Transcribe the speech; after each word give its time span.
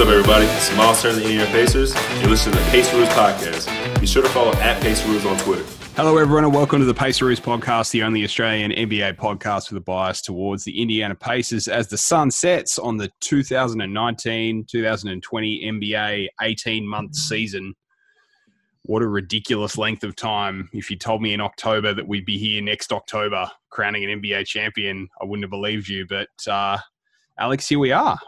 What's 0.00 0.08
up, 0.08 0.16
everybody? 0.16 0.46
It's 0.46 0.74
Miles 0.78 1.02
Turner, 1.02 1.16
the 1.16 1.24
Indiana 1.24 1.50
Pacers. 1.50 1.94
You're 2.20 2.30
listening 2.30 2.56
to 2.56 2.62
the 2.62 2.70
Paceroos 2.70 3.08
podcast. 3.10 4.00
Be 4.00 4.06
sure 4.06 4.22
to 4.22 4.28
follow 4.30 4.54
at 4.54 4.82
Paceroos 4.82 5.26
on 5.26 5.36
Twitter. 5.40 5.62
Hello, 5.94 6.16
everyone, 6.16 6.44
and 6.44 6.54
welcome 6.54 6.78
to 6.78 6.86
the 6.86 6.94
Paceroos 6.94 7.38
podcast, 7.38 7.90
the 7.90 8.02
only 8.02 8.24
Australian 8.24 8.70
NBA 8.70 9.18
podcast 9.18 9.70
with 9.70 9.76
a 9.76 9.84
bias 9.84 10.22
towards 10.22 10.64
the 10.64 10.80
Indiana 10.80 11.14
Pacers 11.14 11.68
as 11.68 11.88
the 11.88 11.98
sun 11.98 12.30
sets 12.30 12.78
on 12.78 12.96
the 12.96 13.12
2019 13.20 14.64
2020 14.64 15.64
NBA 15.66 16.28
18 16.40 16.88
month 16.88 17.14
season. 17.14 17.74
What 18.84 19.02
a 19.02 19.06
ridiculous 19.06 19.76
length 19.76 20.02
of 20.02 20.16
time. 20.16 20.70
If 20.72 20.90
you 20.90 20.96
told 20.96 21.20
me 21.20 21.34
in 21.34 21.42
October 21.42 21.92
that 21.92 22.08
we'd 22.08 22.24
be 22.24 22.38
here 22.38 22.62
next 22.62 22.90
October 22.90 23.50
crowning 23.68 24.10
an 24.10 24.22
NBA 24.22 24.46
champion, 24.46 25.10
I 25.20 25.26
wouldn't 25.26 25.44
have 25.44 25.50
believed 25.50 25.90
you. 25.90 26.06
But, 26.06 26.30
uh, 26.48 26.78
Alex, 27.38 27.68
here 27.68 27.78
we 27.78 27.92
are. 27.92 28.18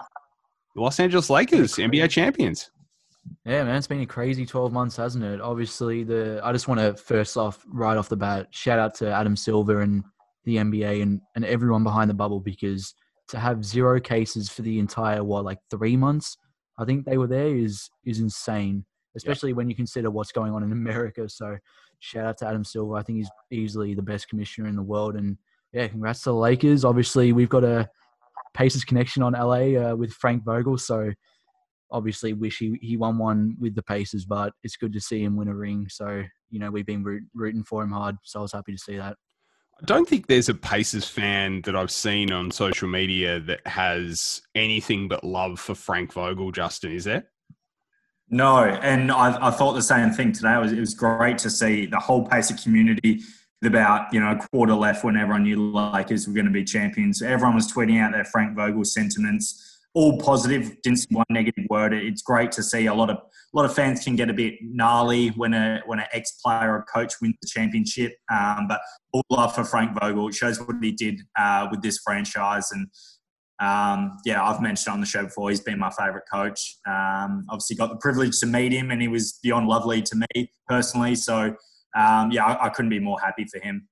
Los 0.74 0.98
Angeles 1.00 1.28
Lakers, 1.28 1.74
NBA 1.74 2.10
champions. 2.10 2.70
Yeah, 3.44 3.64
man, 3.64 3.76
it's 3.76 3.86
been 3.86 4.00
a 4.00 4.06
crazy 4.06 4.46
12 4.46 4.72
months, 4.72 4.96
hasn't 4.96 5.24
it? 5.24 5.40
Obviously, 5.40 6.02
the 6.02 6.40
I 6.42 6.52
just 6.52 6.68
want 6.68 6.80
to 6.80 6.94
first 6.94 7.36
off, 7.36 7.64
right 7.68 7.96
off 7.96 8.08
the 8.08 8.16
bat, 8.16 8.48
shout 8.50 8.78
out 8.78 8.94
to 8.96 9.12
Adam 9.12 9.36
Silver 9.36 9.80
and 9.80 10.04
the 10.44 10.56
NBA 10.56 11.02
and, 11.02 11.20
and 11.36 11.44
everyone 11.44 11.84
behind 11.84 12.10
the 12.10 12.14
bubble 12.14 12.40
because 12.40 12.94
to 13.28 13.38
have 13.38 13.64
zero 13.64 14.00
cases 14.00 14.48
for 14.48 14.62
the 14.62 14.78
entire 14.78 15.22
what 15.22 15.44
like 15.44 15.58
three 15.70 15.96
months, 15.96 16.36
I 16.78 16.84
think 16.84 17.04
they 17.04 17.18
were 17.18 17.26
there 17.26 17.56
is 17.56 17.90
is 18.04 18.18
insane, 18.18 18.84
especially 19.16 19.50
yeah. 19.50 19.56
when 19.56 19.68
you 19.68 19.76
consider 19.76 20.10
what's 20.10 20.32
going 20.32 20.52
on 20.52 20.62
in 20.62 20.72
America. 20.72 21.28
So, 21.28 21.58
shout 22.00 22.26
out 22.26 22.38
to 22.38 22.46
Adam 22.46 22.64
Silver. 22.64 22.96
I 22.96 23.02
think 23.02 23.18
he's 23.18 23.30
easily 23.50 23.94
the 23.94 24.02
best 24.02 24.28
commissioner 24.28 24.68
in 24.68 24.76
the 24.76 24.82
world, 24.82 25.16
and 25.16 25.36
yeah, 25.72 25.86
congrats 25.88 26.22
to 26.22 26.30
the 26.30 26.34
Lakers. 26.34 26.84
Obviously, 26.84 27.32
we've 27.32 27.48
got 27.48 27.64
a 27.64 27.88
Pacers 28.54 28.84
connection 28.84 29.22
on 29.22 29.32
LA 29.32 29.78
uh, 29.78 29.94
with 29.94 30.12
Frank 30.12 30.44
Vogel, 30.44 30.78
so 30.78 31.12
obviously 31.92 32.32
wish 32.32 32.58
he, 32.58 32.78
he 32.80 32.96
won 32.96 33.18
one 33.18 33.56
with 33.60 33.74
the 33.74 33.82
Pacers, 33.82 34.24
but 34.24 34.52
it's 34.62 34.76
good 34.76 34.92
to 34.94 35.00
see 35.00 35.22
him 35.22 35.36
win 35.36 35.48
a 35.48 35.54
ring. 35.54 35.86
So, 35.88 36.22
you 36.50 36.58
know, 36.58 36.70
we've 36.70 36.86
been 36.86 37.04
root, 37.04 37.24
rooting 37.34 37.62
for 37.62 37.82
him 37.82 37.92
hard. 37.92 38.16
So 38.24 38.40
I 38.40 38.42
was 38.42 38.52
happy 38.52 38.72
to 38.72 38.78
see 38.78 38.96
that. 38.96 39.16
I 39.80 39.84
don't 39.84 40.08
think 40.08 40.26
there's 40.26 40.48
a 40.48 40.54
Pacers 40.54 41.08
fan 41.08 41.62
that 41.62 41.76
I've 41.76 41.90
seen 41.90 42.32
on 42.32 42.50
social 42.50 42.88
media 42.88 43.40
that 43.40 43.66
has 43.66 44.42
anything 44.54 45.08
but 45.08 45.24
love 45.24 45.60
for 45.60 45.74
Frank 45.74 46.12
Vogel, 46.12 46.50
Justin, 46.52 46.92
is 46.92 47.04
there? 47.04 47.28
No, 48.30 48.64
and 48.64 49.12
I, 49.12 49.48
I 49.48 49.50
thought 49.50 49.74
the 49.74 49.82
same 49.82 50.10
thing 50.10 50.32
today. 50.32 50.54
It 50.54 50.60
was, 50.60 50.72
it 50.72 50.80
was 50.80 50.94
great 50.94 51.36
to 51.38 51.50
see 51.50 51.86
the 51.86 51.98
whole 51.98 52.26
Pacer 52.26 52.54
community 52.54 53.20
about 53.66 54.12
you 54.12 54.20
know 54.20 54.32
a 54.32 54.48
quarter 54.48 54.74
left 54.74 55.04
when 55.04 55.16
everyone 55.16 55.44
knew 55.44 55.72
Lakers 55.72 56.26
were 56.26 56.34
going 56.34 56.46
to 56.46 56.52
be 56.52 56.64
champions. 56.64 57.22
Everyone 57.22 57.54
was 57.54 57.72
tweeting 57.72 58.00
out 58.00 58.12
their 58.12 58.24
Frank 58.24 58.56
Vogel 58.56 58.84
sentiments 58.84 59.72
all 59.94 60.18
positive. 60.18 60.80
Didn't 60.82 61.00
see 61.00 61.14
one 61.14 61.26
negative 61.30 61.66
word. 61.68 61.92
It's 61.92 62.22
great 62.22 62.52
to 62.52 62.62
see 62.62 62.86
a 62.86 62.94
lot 62.94 63.10
of 63.10 63.16
a 63.16 63.56
lot 63.56 63.66
of 63.66 63.74
fans 63.74 64.02
can 64.02 64.16
get 64.16 64.30
a 64.30 64.32
bit 64.32 64.54
gnarly 64.62 65.28
when 65.28 65.52
a 65.52 65.82
when 65.86 65.98
an 65.98 66.06
ex 66.12 66.32
player 66.42 66.72
or 66.74 66.84
coach 66.92 67.14
wins 67.20 67.34
the 67.42 67.48
championship. 67.48 68.16
Um, 68.32 68.66
but 68.68 68.80
all 69.12 69.22
love 69.30 69.54
for 69.54 69.64
Frank 69.64 69.98
Vogel. 69.98 70.28
It 70.28 70.34
shows 70.34 70.58
what 70.58 70.76
he 70.80 70.92
did 70.92 71.20
uh, 71.38 71.68
with 71.70 71.82
this 71.82 71.98
franchise, 71.98 72.70
and 72.72 72.88
um, 73.60 74.16
yeah, 74.24 74.42
I've 74.42 74.62
mentioned 74.62 74.94
on 74.94 75.00
the 75.00 75.06
show 75.06 75.24
before. 75.24 75.50
He's 75.50 75.60
been 75.60 75.78
my 75.78 75.90
favourite 75.90 76.24
coach. 76.32 76.78
Um, 76.86 77.44
obviously, 77.50 77.76
got 77.76 77.90
the 77.90 77.96
privilege 77.96 78.40
to 78.40 78.46
meet 78.46 78.72
him, 78.72 78.90
and 78.90 79.02
he 79.02 79.08
was 79.08 79.38
beyond 79.42 79.68
lovely 79.68 80.00
to 80.02 80.16
me 80.34 80.50
personally. 80.66 81.14
So 81.14 81.54
um, 81.94 82.30
yeah, 82.30 82.44
I, 82.44 82.66
I 82.66 82.68
couldn't 82.70 82.90
be 82.90 82.98
more 82.98 83.20
happy 83.20 83.44
for 83.44 83.58
him. 83.58 83.88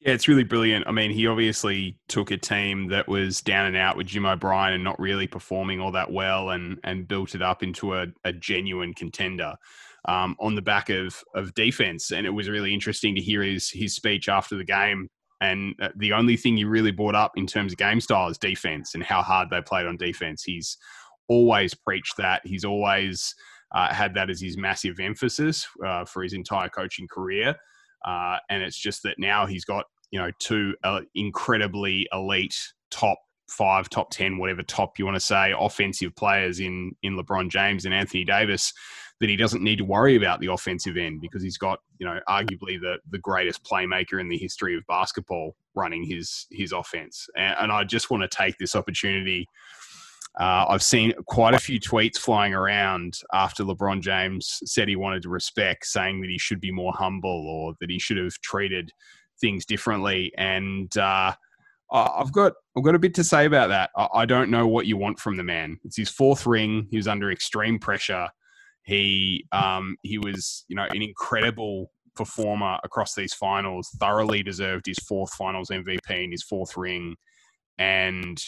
Yeah, 0.00 0.12
it's 0.12 0.28
really 0.28 0.44
brilliant. 0.44 0.86
I 0.86 0.92
mean, 0.92 1.10
he 1.10 1.26
obviously 1.26 1.98
took 2.06 2.30
a 2.30 2.36
team 2.36 2.88
that 2.88 3.08
was 3.08 3.40
down 3.40 3.66
and 3.66 3.76
out 3.76 3.96
with 3.96 4.06
Jim 4.06 4.26
O'Brien 4.26 4.74
and 4.74 4.84
not 4.84 5.00
really 5.00 5.26
performing 5.26 5.80
all 5.80 5.92
that 5.92 6.12
well, 6.12 6.50
and 6.50 6.78
and 6.84 7.08
built 7.08 7.34
it 7.34 7.42
up 7.42 7.62
into 7.62 7.94
a, 7.94 8.06
a 8.24 8.32
genuine 8.32 8.94
contender 8.94 9.54
um, 10.06 10.36
on 10.38 10.54
the 10.54 10.62
back 10.62 10.90
of 10.90 11.24
of 11.34 11.54
defense. 11.54 12.12
And 12.12 12.26
it 12.26 12.30
was 12.30 12.48
really 12.48 12.72
interesting 12.74 13.14
to 13.14 13.20
hear 13.20 13.42
his 13.42 13.70
his 13.70 13.94
speech 13.94 14.28
after 14.28 14.56
the 14.56 14.64
game. 14.64 15.08
And 15.40 15.74
uh, 15.82 15.88
the 15.96 16.12
only 16.12 16.36
thing 16.36 16.56
he 16.56 16.64
really 16.64 16.92
brought 16.92 17.14
up 17.14 17.32
in 17.36 17.46
terms 17.46 17.72
of 17.72 17.78
game 17.78 18.00
style 18.00 18.28
is 18.28 18.38
defense 18.38 18.94
and 18.94 19.02
how 19.02 19.22
hard 19.22 19.50
they 19.50 19.60
played 19.60 19.86
on 19.86 19.96
defense. 19.96 20.42
He's 20.44 20.78
always 21.28 21.74
preached 21.74 22.16
that. 22.18 22.42
He's 22.44 22.64
always 22.64 23.34
uh, 23.72 23.92
had 23.92 24.14
that 24.14 24.30
as 24.30 24.40
his 24.40 24.56
massive 24.56 25.00
emphasis 25.00 25.66
uh, 25.84 26.04
for 26.04 26.22
his 26.22 26.32
entire 26.32 26.68
coaching 26.68 27.08
career. 27.08 27.54
Uh, 28.04 28.36
and 28.50 28.62
it's 28.62 28.78
just 28.78 29.02
that 29.02 29.18
now 29.18 29.46
he's 29.46 29.64
got 29.64 29.84
you 30.10 30.18
know 30.18 30.30
two 30.38 30.74
uh, 30.84 31.00
incredibly 31.14 32.06
elite 32.12 32.56
top 32.90 33.18
five, 33.48 33.88
top 33.88 34.10
ten, 34.10 34.38
whatever 34.38 34.62
top 34.62 34.98
you 34.98 35.04
want 35.04 35.16
to 35.16 35.20
say, 35.20 35.52
offensive 35.58 36.14
players 36.16 36.60
in 36.60 36.92
in 37.02 37.16
LeBron 37.16 37.50
James 37.50 37.84
and 37.84 37.94
Anthony 37.94 38.24
Davis. 38.24 38.72
That 39.18 39.30
he 39.30 39.36
doesn't 39.36 39.62
need 39.62 39.78
to 39.78 39.84
worry 39.84 40.14
about 40.14 40.40
the 40.40 40.52
offensive 40.52 40.98
end 40.98 41.22
because 41.22 41.42
he's 41.42 41.56
got 41.56 41.78
you 41.98 42.06
know 42.06 42.20
arguably 42.28 42.78
the 42.78 42.98
the 43.10 43.18
greatest 43.18 43.64
playmaker 43.64 44.20
in 44.20 44.28
the 44.28 44.36
history 44.36 44.76
of 44.76 44.86
basketball 44.86 45.56
running 45.74 46.04
his 46.04 46.46
his 46.50 46.72
offense. 46.72 47.26
And, 47.36 47.56
and 47.60 47.72
I 47.72 47.84
just 47.84 48.10
want 48.10 48.22
to 48.22 48.36
take 48.36 48.58
this 48.58 48.76
opportunity 48.76 49.48
uh, 50.38 50.66
I've 50.68 50.82
seen 50.82 51.14
quite 51.26 51.54
a 51.54 51.58
few 51.58 51.80
tweets 51.80 52.18
flying 52.18 52.52
around 52.52 53.18
after 53.32 53.64
LeBron 53.64 54.02
James 54.02 54.60
said 54.66 54.86
he 54.86 54.96
wanted 54.96 55.22
to 55.22 55.30
respect, 55.30 55.86
saying 55.86 56.20
that 56.20 56.30
he 56.30 56.38
should 56.38 56.60
be 56.60 56.70
more 56.70 56.92
humble 56.92 57.48
or 57.48 57.74
that 57.80 57.90
he 57.90 57.98
should 57.98 58.18
have 58.18 58.34
treated 58.42 58.90
things 59.40 59.64
differently. 59.64 60.32
And 60.36 60.94
uh, 60.98 61.32
I've 61.90 62.32
got 62.32 62.52
I've 62.76 62.82
got 62.82 62.94
a 62.94 62.98
bit 62.98 63.14
to 63.14 63.24
say 63.24 63.46
about 63.46 63.68
that. 63.68 63.90
I 64.12 64.26
don't 64.26 64.50
know 64.50 64.66
what 64.66 64.86
you 64.86 64.98
want 64.98 65.18
from 65.18 65.36
the 65.36 65.42
man. 65.42 65.78
It's 65.84 65.96
his 65.96 66.10
fourth 66.10 66.46
ring. 66.46 66.86
He 66.90 66.98
was 66.98 67.08
under 67.08 67.30
extreme 67.30 67.78
pressure. 67.78 68.28
He 68.82 69.46
um, 69.52 69.96
he 70.02 70.18
was 70.18 70.64
you 70.68 70.76
know 70.76 70.86
an 70.90 71.00
incredible 71.00 71.90
performer 72.14 72.78
across 72.84 73.14
these 73.14 73.32
finals. 73.32 73.88
Thoroughly 73.98 74.42
deserved 74.42 74.84
his 74.84 74.98
fourth 74.98 75.32
finals 75.32 75.70
MVP 75.70 76.10
and 76.10 76.32
his 76.32 76.42
fourth 76.42 76.76
ring. 76.76 77.16
And 77.78 78.42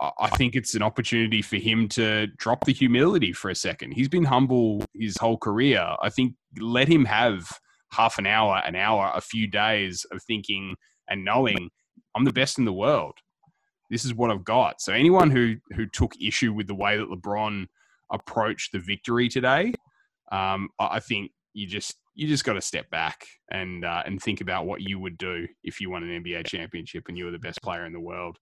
I 0.00 0.28
think 0.36 0.54
it's 0.54 0.74
an 0.74 0.82
opportunity 0.82 1.42
for 1.42 1.56
him 1.56 1.88
to 1.90 2.28
drop 2.36 2.64
the 2.64 2.72
humility 2.72 3.32
for 3.32 3.50
a 3.50 3.54
second. 3.54 3.92
He's 3.92 4.08
been 4.08 4.24
humble 4.24 4.84
his 4.94 5.16
whole 5.16 5.38
career. 5.38 5.96
I 6.00 6.08
think 6.08 6.34
let 6.60 6.86
him 6.86 7.04
have 7.04 7.48
half 7.90 8.18
an 8.18 8.26
hour, 8.26 8.62
an 8.64 8.76
hour, 8.76 9.10
a 9.14 9.20
few 9.20 9.48
days 9.48 10.06
of 10.12 10.22
thinking 10.22 10.76
and 11.08 11.24
knowing 11.24 11.70
I'm 12.14 12.24
the 12.24 12.32
best 12.32 12.58
in 12.58 12.64
the 12.64 12.72
world. 12.72 13.14
This 13.90 14.04
is 14.04 14.14
what 14.14 14.30
I've 14.30 14.44
got. 14.44 14.80
So 14.80 14.92
anyone 14.92 15.30
who 15.30 15.56
who 15.74 15.86
took 15.86 16.12
issue 16.20 16.52
with 16.52 16.68
the 16.68 16.74
way 16.74 16.96
that 16.96 17.08
LeBron 17.08 17.66
approached 18.12 18.72
the 18.72 18.78
victory 18.78 19.28
today, 19.28 19.72
um, 20.30 20.68
I 20.78 21.00
think 21.00 21.32
you 21.54 21.66
just 21.66 21.96
you 22.14 22.28
just 22.28 22.44
got 22.44 22.52
to 22.52 22.60
step 22.60 22.88
back 22.90 23.24
and 23.50 23.84
uh, 23.84 24.02
and 24.04 24.22
think 24.22 24.40
about 24.40 24.66
what 24.66 24.82
you 24.82 24.98
would 24.98 25.18
do 25.18 25.46
if 25.64 25.80
you 25.80 25.90
won 25.90 26.04
an 26.04 26.22
NBA 26.22 26.46
championship 26.46 27.04
and 27.08 27.16
you 27.16 27.24
were 27.24 27.30
the 27.30 27.38
best 27.38 27.62
player 27.62 27.86
in 27.86 27.92
the 27.92 28.00
world 28.00 28.38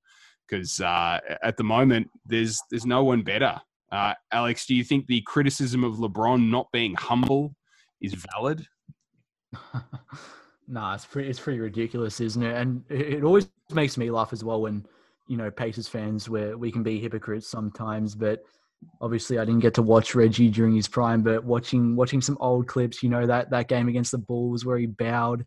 because 0.49 0.81
uh, 0.81 1.19
at 1.43 1.57
the 1.57 1.65
moment 1.65 2.09
there's 2.25 2.61
there's 2.71 2.87
no 2.87 3.05
one 3.05 3.23
better. 3.23 3.61
Uh, 3.93 4.15
Alex, 4.33 4.67
do 4.67 4.75
you 4.75 4.85
think 4.85 5.07
the 5.07 5.23
criticism 5.23 5.85
of 5.85 5.95
LeBron 5.97 6.51
not 6.51 6.71
being 6.73 6.95
humble 6.95 7.55
is 8.01 8.15
valid? 8.35 8.67
nah, 10.69 10.95
it's 10.95 11.07
pretty 11.07 11.29
it's 11.29 11.41
pretty 11.41 11.61
ridiculous, 11.61 12.21
isn't 12.21 12.43
it? 12.43 12.57
And 12.57 12.83
it 12.91 13.25
always 13.25 13.49
makes 13.73 13.97
me 13.97 14.11
laugh 14.11 14.33
as 14.33 14.45
well 14.45 14.63
when 14.63 14.87
you 15.29 15.37
know 15.37 15.51
Pacers 15.51 15.89
fans 15.89 16.29
where 16.29 16.57
we 16.57 16.71
can 16.71 16.83
be 16.83 16.99
hypocrites 16.99 17.49
sometimes, 17.49 18.15
but 18.15 18.43
obviously 19.01 19.39
I 19.39 19.45
didn't 19.45 19.61
get 19.61 19.75
to 19.75 19.83
watch 19.83 20.15
Reggie 20.15 20.51
during 20.51 20.75
his 20.75 20.89
prime, 20.89 21.23
but 21.23 21.45
watching 21.45 21.97
watching 21.97 22.21
some 22.21 22.37
old 22.41 22.67
clips, 22.67 23.03
you 23.03 23.09
know 23.09 23.27
that 23.27 23.51
that 23.51 23.69
game 23.69 23.89
against 23.89 24.13
the 24.13 24.19
Bulls 24.19 24.65
where 24.65 24.79
he 24.79 24.87
bowed 24.87 25.45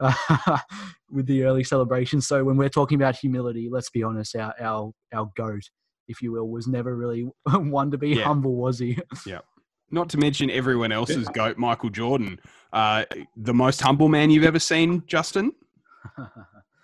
uh, 0.00 0.58
with 1.10 1.26
the 1.26 1.44
early 1.44 1.64
celebration. 1.64 2.20
So 2.20 2.44
when 2.44 2.56
we're 2.56 2.68
talking 2.68 2.96
about 2.96 3.16
humility, 3.16 3.68
let's 3.70 3.90
be 3.90 4.02
honest, 4.02 4.36
our 4.36 4.54
our 4.60 4.92
our 5.12 5.30
goat, 5.36 5.62
if 6.08 6.22
you 6.22 6.32
will, 6.32 6.48
was 6.48 6.66
never 6.66 6.96
really 6.96 7.22
one 7.52 7.90
to 7.90 7.98
be 7.98 8.10
yeah. 8.10 8.24
humble, 8.24 8.56
was 8.56 8.78
he? 8.78 8.98
Yeah. 9.26 9.40
Not 9.88 10.08
to 10.10 10.18
mention 10.18 10.50
everyone 10.50 10.90
else's 10.90 11.28
goat, 11.28 11.58
Michael 11.58 11.90
Jordan, 11.90 12.40
uh, 12.72 13.04
the 13.36 13.54
most 13.54 13.80
humble 13.80 14.08
man 14.08 14.30
you've 14.30 14.42
ever 14.42 14.58
seen, 14.58 15.04
Justin. 15.06 15.52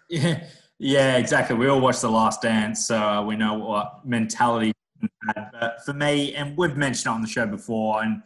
yeah, 0.09 0.45
yeah, 0.79 1.17
exactly. 1.17 1.57
We 1.57 1.67
all 1.67 1.81
watched 1.81 2.03
The 2.03 2.11
Last 2.11 2.43
Dance, 2.43 2.87
so 2.87 3.25
we 3.25 3.35
know 3.35 3.55
what 3.55 4.07
mentality. 4.07 4.71
But 5.35 5.85
for 5.85 5.95
me, 5.95 6.37
and 6.37 6.57
we've 6.57 6.77
mentioned 6.77 7.11
it 7.11 7.15
on 7.17 7.23
the 7.23 7.27
show 7.27 7.45
before, 7.45 8.05
and 8.05 8.23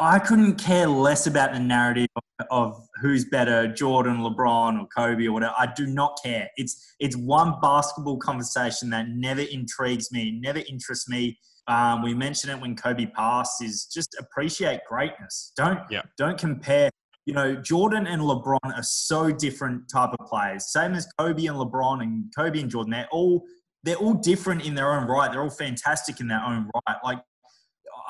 I 0.00 0.18
couldn't 0.18 0.56
care 0.56 0.88
less 0.88 1.28
about 1.28 1.52
the 1.52 1.60
narrative 1.60 2.08
of 2.50 2.76
who's 3.00 3.24
better, 3.24 3.68
Jordan, 3.72 4.18
LeBron, 4.18 4.80
or 4.80 4.86
Kobe, 4.86 5.26
or 5.26 5.32
whatever. 5.32 5.54
I 5.58 5.72
do 5.74 5.86
not 5.86 6.18
care. 6.22 6.48
It's 6.56 6.94
it's 6.98 7.16
one 7.16 7.54
basketball 7.60 8.18
conversation 8.18 8.90
that 8.90 9.08
never 9.08 9.42
intrigues 9.42 10.12
me, 10.12 10.38
never 10.40 10.60
interests 10.68 11.08
me. 11.08 11.38
Um, 11.66 12.02
we 12.02 12.14
mentioned 12.14 12.52
it 12.52 12.60
when 12.60 12.74
Kobe 12.76 13.06
passed. 13.06 13.62
Is 13.62 13.86
just 13.86 14.16
appreciate 14.18 14.80
greatness. 14.88 15.52
Don't 15.56 15.80
yeah. 15.90 16.02
don't 16.16 16.38
compare. 16.38 16.90
You 17.26 17.34
know, 17.34 17.54
Jordan 17.54 18.06
and 18.06 18.22
LeBron 18.22 18.58
are 18.64 18.82
so 18.82 19.30
different 19.30 19.88
type 19.92 20.10
of 20.18 20.26
players. 20.26 20.72
Same 20.72 20.94
as 20.94 21.06
Kobe 21.18 21.46
and 21.46 21.56
LeBron 21.56 22.02
and 22.02 22.24
Kobe 22.36 22.60
and 22.60 22.70
Jordan. 22.70 22.90
They're 22.90 23.08
all 23.12 23.44
they're 23.84 23.96
all 23.96 24.14
different 24.14 24.66
in 24.66 24.74
their 24.74 24.92
own 24.92 25.06
right. 25.06 25.30
They're 25.30 25.42
all 25.42 25.50
fantastic 25.50 26.20
in 26.20 26.28
their 26.28 26.42
own 26.42 26.70
right. 26.86 26.96
Like 27.04 27.18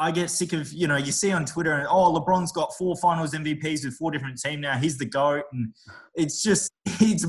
I 0.01 0.11
get 0.11 0.31
sick 0.31 0.55
of, 0.55 0.73
you 0.73 0.89
know, 0.89 0.97
you 0.97 1.13
see 1.13 1.31
on 1.31 1.45
Twitter, 1.45 1.87
oh, 1.91 2.19
LeBron's 2.19 2.53
got 2.53 2.75
four 2.79 2.97
finals 2.97 3.35
MVPs 3.35 3.85
with 3.85 3.95
four 3.95 4.11
different 4.11 4.41
teams 4.41 4.63
now. 4.63 4.79
He's 4.79 4.97
the 4.97 5.05
GOAT. 5.05 5.45
And 5.53 5.75
it's 6.15 6.43
just, 6.43 6.73
it's 6.87 7.27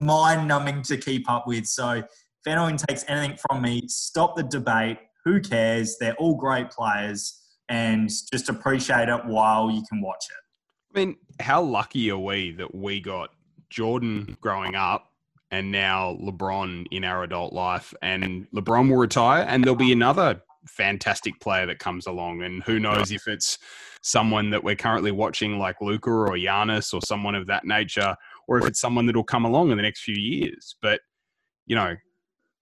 mind 0.00 0.48
numbing 0.48 0.82
to 0.82 0.96
keep 0.96 1.30
up 1.30 1.46
with. 1.46 1.66
So 1.66 1.90
if 1.90 2.04
anyone 2.46 2.76
takes 2.76 3.04
anything 3.06 3.38
from 3.48 3.62
me, 3.62 3.82
stop 3.86 4.34
the 4.34 4.42
debate. 4.42 4.98
Who 5.24 5.40
cares? 5.40 5.98
They're 5.98 6.16
all 6.16 6.34
great 6.34 6.68
players 6.72 7.40
and 7.68 8.10
just 8.32 8.48
appreciate 8.48 9.08
it 9.08 9.24
while 9.24 9.70
you 9.70 9.84
can 9.88 10.02
watch 10.02 10.26
it. 10.30 10.96
I 10.96 10.98
mean, 10.98 11.16
how 11.38 11.62
lucky 11.62 12.10
are 12.10 12.18
we 12.18 12.50
that 12.52 12.74
we 12.74 13.00
got 13.00 13.30
Jordan 13.70 14.36
growing 14.40 14.74
up 14.74 15.12
and 15.52 15.70
now 15.70 16.18
LeBron 16.20 16.86
in 16.90 17.04
our 17.04 17.22
adult 17.22 17.52
life? 17.52 17.94
And 18.02 18.48
LeBron 18.52 18.90
will 18.90 18.98
retire, 18.98 19.46
and 19.48 19.62
there'll 19.62 19.76
be 19.76 19.92
another 19.92 20.42
fantastic 20.66 21.38
player 21.40 21.66
that 21.66 21.78
comes 21.78 22.06
along. 22.06 22.42
And 22.42 22.62
who 22.62 22.78
knows 22.78 23.10
if 23.10 23.26
it's 23.26 23.58
someone 24.02 24.50
that 24.50 24.64
we're 24.64 24.76
currently 24.76 25.10
watching, 25.10 25.58
like 25.58 25.80
Luka 25.80 26.10
or 26.10 26.30
Giannis 26.30 26.92
or 26.92 27.00
someone 27.02 27.34
of 27.34 27.46
that 27.46 27.64
nature, 27.64 28.16
or 28.48 28.58
if 28.58 28.66
it's 28.66 28.80
someone 28.80 29.06
that'll 29.06 29.24
come 29.24 29.44
along 29.44 29.70
in 29.70 29.76
the 29.76 29.82
next 29.82 30.02
few 30.02 30.16
years. 30.16 30.76
But, 30.82 31.00
you 31.66 31.76
know, 31.76 31.96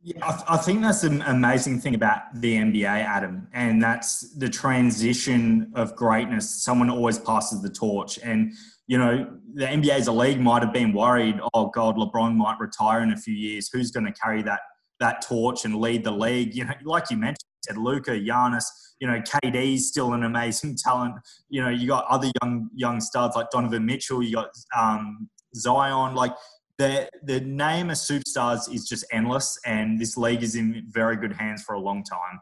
yeah, 0.02 0.16
I, 0.22 0.32
th- 0.32 0.44
I, 0.48 0.56
think 0.56 0.80
that's 0.80 1.04
an 1.04 1.20
amazing 1.22 1.78
thing 1.78 1.94
about 1.94 2.22
the 2.34 2.56
NBA, 2.56 2.86
Adam, 2.86 3.46
and 3.52 3.82
that's 3.82 4.34
the 4.34 4.48
transition 4.48 5.70
of 5.74 5.94
greatness. 5.94 6.48
Someone 6.48 6.88
always 6.88 7.18
passes 7.18 7.60
the 7.60 7.68
torch, 7.68 8.18
and 8.22 8.54
you 8.86 8.96
know 8.96 9.30
the 9.52 9.66
NBA 9.66 9.90
as 9.90 10.06
a 10.06 10.12
league 10.12 10.40
might 10.40 10.62
have 10.62 10.72
been 10.72 10.94
worried. 10.94 11.38
Oh 11.52 11.66
God, 11.66 11.96
LeBron 11.96 12.34
might 12.34 12.58
retire 12.58 13.02
in 13.02 13.12
a 13.12 13.16
few 13.16 13.34
years. 13.34 13.68
Who's 13.70 13.90
going 13.90 14.06
to 14.06 14.12
carry 14.12 14.42
that 14.42 14.60
that 15.00 15.22
torch 15.22 15.64
and 15.64 15.76
lead 15.76 16.04
the 16.04 16.10
league? 16.10 16.54
You 16.54 16.64
know, 16.64 16.74
like 16.84 17.10
you 17.10 17.16
mentioned, 17.16 17.38
said 17.66 17.76
Luka, 17.76 18.12
Giannis. 18.12 18.64
You 19.00 19.06
know, 19.06 19.20
KD's 19.20 19.88
still 19.88 20.12
an 20.12 20.24
amazing 20.24 20.76
talent. 20.84 21.14
You 21.48 21.62
know, 21.62 21.70
you 21.70 21.88
got 21.88 22.06
other 22.06 22.30
young 22.42 22.68
young 22.74 23.00
studs 23.00 23.36
like 23.36 23.50
Donovan 23.50 23.84
Mitchell. 23.84 24.22
You 24.22 24.34
got 24.34 24.50
um, 24.78 25.28
Zion. 25.54 26.14
Like 26.14 26.32
the 26.78 27.08
the 27.24 27.40
name 27.40 27.90
of 27.90 27.96
superstars 27.96 28.72
is 28.72 28.88
just 28.88 29.04
endless, 29.12 29.58
and 29.64 30.00
this 30.00 30.16
league 30.16 30.42
is 30.42 30.54
in 30.54 30.84
very 30.88 31.16
good 31.16 31.32
hands 31.32 31.62
for 31.62 31.74
a 31.74 31.80
long 31.80 32.02
time. 32.04 32.40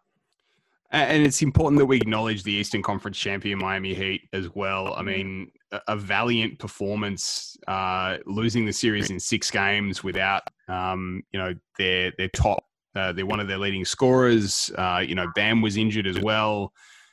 And 0.90 1.26
it's 1.26 1.42
important 1.42 1.78
that 1.80 1.86
we 1.86 1.98
acknowledge 1.98 2.44
the 2.44 2.52
Eastern 2.52 2.82
Conference 2.82 3.18
champion 3.18 3.58
Miami 3.58 3.92
Heat 3.92 4.22
as 4.32 4.48
well. 4.54 4.94
I 4.94 4.98
mm-hmm. 4.98 5.06
mean, 5.06 5.52
a 5.86 5.96
valiant 5.96 6.58
performance, 6.58 7.58
uh, 7.66 8.16
losing 8.24 8.64
the 8.64 8.72
series 8.72 9.10
in 9.10 9.20
six 9.20 9.50
games 9.50 10.02
without, 10.02 10.42
um, 10.68 11.22
you 11.30 11.38
know, 11.38 11.54
their 11.76 12.12
their 12.16 12.28
top, 12.28 12.64
uh, 12.96 13.12
they're 13.12 13.26
one 13.26 13.40
of 13.40 13.48
their 13.48 13.58
leading 13.58 13.84
scorers. 13.84 14.70
Uh, 14.78 15.02
you 15.06 15.14
know, 15.14 15.26
Bam 15.34 15.60
was 15.60 15.76
injured 15.76 16.06
as 16.06 16.18
well. 16.20 16.72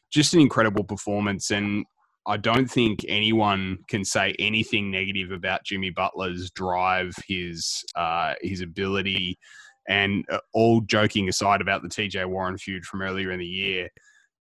Just 0.10 0.34
an 0.34 0.40
incredible 0.40 0.86
performance, 0.86 1.52
and 1.52 1.86
I 2.26 2.38
don't 2.38 2.72
think 2.72 3.06
anyone 3.10 3.80
can 3.90 4.06
say 4.06 4.34
anything 4.40 4.90
negative 4.90 5.32
about 5.32 5.66
Jimmy 5.66 5.90
Butler's 5.90 6.50
drive, 6.52 7.14
his 7.28 7.84
uh, 7.96 8.36
his 8.42 8.62
ability, 8.62 9.38
and 9.88 10.26
uh, 10.32 10.40
all 10.54 10.82
joking 10.82 11.30
aside 11.30 11.62
about 11.62 11.82
the 11.82 11.90
TJ 11.90 12.26
Warren 12.26 12.58
feud 12.58 12.86
from 12.86 13.02
earlier 13.02 13.32
in 13.32 13.40
the 13.40 13.46
year, 13.46 13.90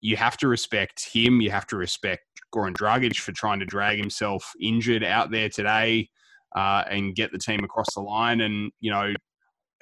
you 0.02 0.16
have 0.16 0.38
to 0.38 0.48
respect 0.48 1.08
him. 1.12 1.42
You 1.42 1.52
have 1.52 1.68
to 1.68 1.78
respect 1.78 2.24
Goran 2.54 2.76
Dragic 2.76 3.18
for 3.18 3.32
trying 3.32 3.60
to 3.60 3.66
drag 3.66 3.98
himself 3.98 4.52
injured 4.62 5.04
out 5.04 5.32
there 5.32 5.50
today 5.50 6.10
uh, 6.56 6.84
and 6.90 7.16
get 7.16 7.32
the 7.32 7.38
team 7.38 7.64
across 7.64 7.94
the 7.96 8.02
line. 8.02 8.42
And 8.42 8.72
you 8.80 8.92
know, 8.92 9.14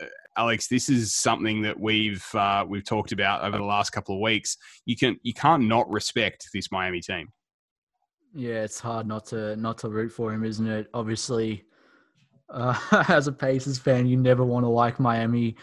uh, 0.02 0.06
Alex, 0.38 0.68
this 0.68 0.90
is 0.90 1.14
something 1.14 1.62
that 1.64 1.80
we've 1.80 2.26
uh, 2.34 2.66
we've 2.68 2.86
talked 2.86 3.12
about 3.12 3.44
over 3.44 3.58
the 3.58 3.64
last 3.64 3.92
couple 3.92 4.16
of 4.16 4.22
weeks. 4.22 4.58
You 4.86 4.96
can 4.96 5.18
you 5.24 5.34
can't 5.34 5.64
not 5.64 5.90
respect 5.90 6.48
this 6.54 6.72
Miami 6.72 7.02
team. 7.02 7.30
Yeah, 8.34 8.64
it's 8.64 8.80
hard 8.80 9.08
not 9.08 9.26
to 9.28 9.56
not 9.58 9.78
to 9.80 9.90
root 9.90 10.12
for 10.12 10.34
him, 10.34 10.44
isn't 10.44 10.68
it? 10.68 10.88
Obviously, 10.94 11.66
uh, 12.50 12.78
as 13.08 13.28
a 13.28 13.32
Pacers 13.32 13.80
fan, 13.80 14.08
you 14.08 14.18
never 14.18 14.44
want 14.44 14.64
to 14.64 14.70
like 14.70 15.00
Miami, 15.00 15.56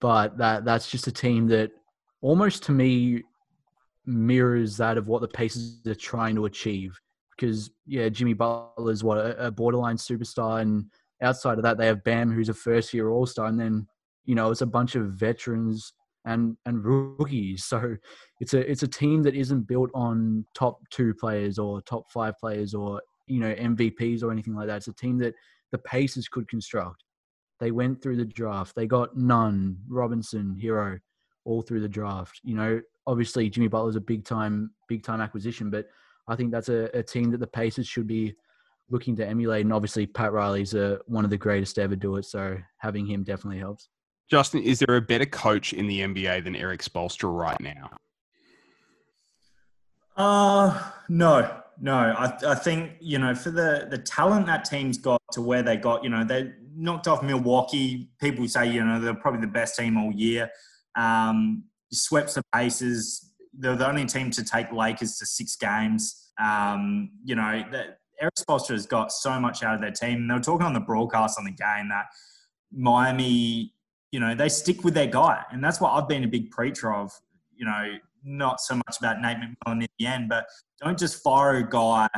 but 0.00 0.38
that 0.38 0.64
that's 0.64 0.90
just 0.90 1.06
a 1.06 1.12
team 1.12 1.46
that 1.48 1.70
almost 2.20 2.62
to 2.64 2.72
me 2.72 3.22
mirrors 4.06 4.76
that 4.78 4.96
of 4.96 5.08
what 5.08 5.20
the 5.20 5.28
Pacers 5.28 5.80
are 5.86 5.94
trying 5.94 6.34
to 6.34 6.46
achieve. 6.46 6.98
Because 7.36 7.70
yeah, 7.86 8.08
Jimmy 8.08 8.34
Butler 8.34 8.90
is 8.90 9.04
what 9.04 9.18
a, 9.18 9.50
borderline 9.50 9.96
superstar, 9.96 10.60
and 10.60 10.86
outside 11.22 11.58
of 11.58 11.62
that, 11.62 11.78
they 11.78 11.86
have 11.86 12.02
Bam, 12.02 12.32
who's 12.32 12.48
a 12.48 12.54
first 12.54 12.92
year 12.92 13.10
All 13.10 13.26
Star, 13.26 13.46
and 13.46 13.60
then 13.60 13.86
you 14.24 14.34
know 14.34 14.50
it's 14.50 14.60
a 14.60 14.66
bunch 14.66 14.96
of 14.96 15.12
veterans 15.12 15.92
and 16.24 16.56
and 16.66 16.84
rookies. 16.84 17.64
So 17.64 17.96
it's 18.40 18.54
a 18.54 18.70
it's 18.70 18.82
a 18.82 18.88
team 18.88 19.22
that 19.22 19.34
isn't 19.34 19.68
built 19.68 19.90
on 19.94 20.44
top 20.54 20.78
two 20.90 21.14
players 21.14 21.58
or 21.58 21.80
top 21.82 22.10
five 22.10 22.36
players 22.38 22.74
or 22.74 23.02
you 23.26 23.40
know 23.40 23.54
MVPs 23.54 24.22
or 24.22 24.32
anything 24.32 24.54
like 24.54 24.66
that. 24.66 24.78
It's 24.78 24.88
a 24.88 24.92
team 24.92 25.18
that 25.18 25.34
the 25.72 25.78
Pacers 25.78 26.28
could 26.28 26.48
construct. 26.48 27.04
They 27.60 27.70
went 27.70 28.02
through 28.02 28.16
the 28.16 28.24
draft. 28.24 28.74
They 28.76 28.86
got 28.86 29.16
Nunn, 29.16 29.78
Robinson, 29.88 30.58
Herro, 30.62 30.98
all 31.44 31.62
through 31.62 31.80
the 31.80 31.88
draft. 31.88 32.40
You 32.44 32.54
know, 32.54 32.80
obviously 33.06 33.50
Jimmy 33.50 33.68
Butler's 33.68 33.96
a 33.96 34.00
big 34.00 34.24
time 34.24 34.70
big 34.88 35.02
time 35.02 35.20
acquisition, 35.20 35.70
but 35.70 35.86
I 36.28 36.36
think 36.36 36.52
that's 36.52 36.68
a, 36.68 36.90
a 36.94 37.02
team 37.02 37.30
that 37.32 37.40
the 37.40 37.46
Pacers 37.46 37.88
should 37.88 38.06
be 38.06 38.34
looking 38.90 39.16
to 39.16 39.26
emulate. 39.26 39.64
And 39.64 39.72
obviously 39.72 40.06
Pat 40.06 40.32
Riley's 40.32 40.74
a, 40.74 40.98
one 41.06 41.24
of 41.24 41.30
the 41.30 41.36
greatest 41.36 41.74
to 41.76 41.82
ever 41.82 41.96
do 41.96 42.16
it, 42.16 42.24
so 42.24 42.56
having 42.78 43.06
him 43.06 43.24
definitely 43.24 43.58
helps. 43.58 43.88
Justin, 44.30 44.62
is 44.62 44.78
there 44.78 44.96
a 44.96 45.00
better 45.00 45.24
coach 45.24 45.72
in 45.72 45.86
the 45.86 46.00
NBA 46.00 46.44
than 46.44 46.54
Erik 46.54 46.82
Spoelstra 46.82 47.34
right 47.34 47.60
now? 47.60 47.90
Uh 50.16 50.90
no, 51.08 51.62
no. 51.80 51.94
I, 51.94 52.32
I 52.46 52.54
think 52.54 52.92
you 53.00 53.18
know 53.18 53.34
for 53.34 53.50
the 53.50 53.86
the 53.90 53.98
talent 53.98 54.46
that 54.46 54.64
team's 54.64 54.98
got 54.98 55.20
to 55.32 55.42
where 55.42 55.62
they 55.62 55.76
got, 55.76 56.04
you 56.04 56.10
know, 56.10 56.24
they 56.24 56.52
knocked 56.76 57.08
off 57.08 57.22
Milwaukee. 57.22 58.10
People 58.20 58.46
say 58.48 58.70
you 58.70 58.84
know 58.84 59.00
they're 59.00 59.14
probably 59.14 59.40
the 59.40 59.46
best 59.46 59.76
team 59.76 59.96
all 59.96 60.12
year. 60.12 60.50
Um, 60.96 61.64
swept 61.92 62.34
the 62.34 62.42
Pacers. 62.54 63.32
They're 63.52 63.76
the 63.76 63.88
only 63.88 64.06
team 64.06 64.30
to 64.32 64.44
take 64.44 64.72
Lakers 64.72 65.18
to 65.18 65.26
six 65.26 65.56
games. 65.56 66.30
Um, 66.40 67.10
you 67.24 67.34
know, 67.34 67.64
that 67.72 67.98
Erik 68.20 68.34
Spoelstra 68.34 68.70
has 68.70 68.86
got 68.86 69.10
so 69.10 69.40
much 69.40 69.62
out 69.62 69.74
of 69.74 69.80
their 69.80 69.90
team. 69.90 70.28
They 70.28 70.34
were 70.34 70.40
talking 70.40 70.66
on 70.66 70.74
the 70.74 70.80
broadcast 70.80 71.38
on 71.38 71.44
the 71.44 71.50
game 71.50 71.88
that 71.88 72.06
Miami 72.72 73.72
you 74.10 74.20
know, 74.20 74.34
they 74.34 74.48
stick 74.48 74.84
with 74.84 74.94
their 74.94 75.06
guy. 75.06 75.42
And 75.50 75.62
that's 75.62 75.80
what 75.80 75.92
I've 75.92 76.08
been 76.08 76.24
a 76.24 76.28
big 76.28 76.50
preacher 76.50 76.92
of, 76.92 77.12
you 77.54 77.66
know, 77.66 77.96
not 78.24 78.60
so 78.60 78.76
much 78.76 78.98
about 78.98 79.20
Nate 79.20 79.38
McMillan 79.38 79.82
in 79.82 79.88
the 79.98 80.06
end, 80.06 80.28
but 80.28 80.46
don't 80.82 80.98
just 80.98 81.22
fire 81.22 81.56
a 81.56 81.68
guy 81.68 82.08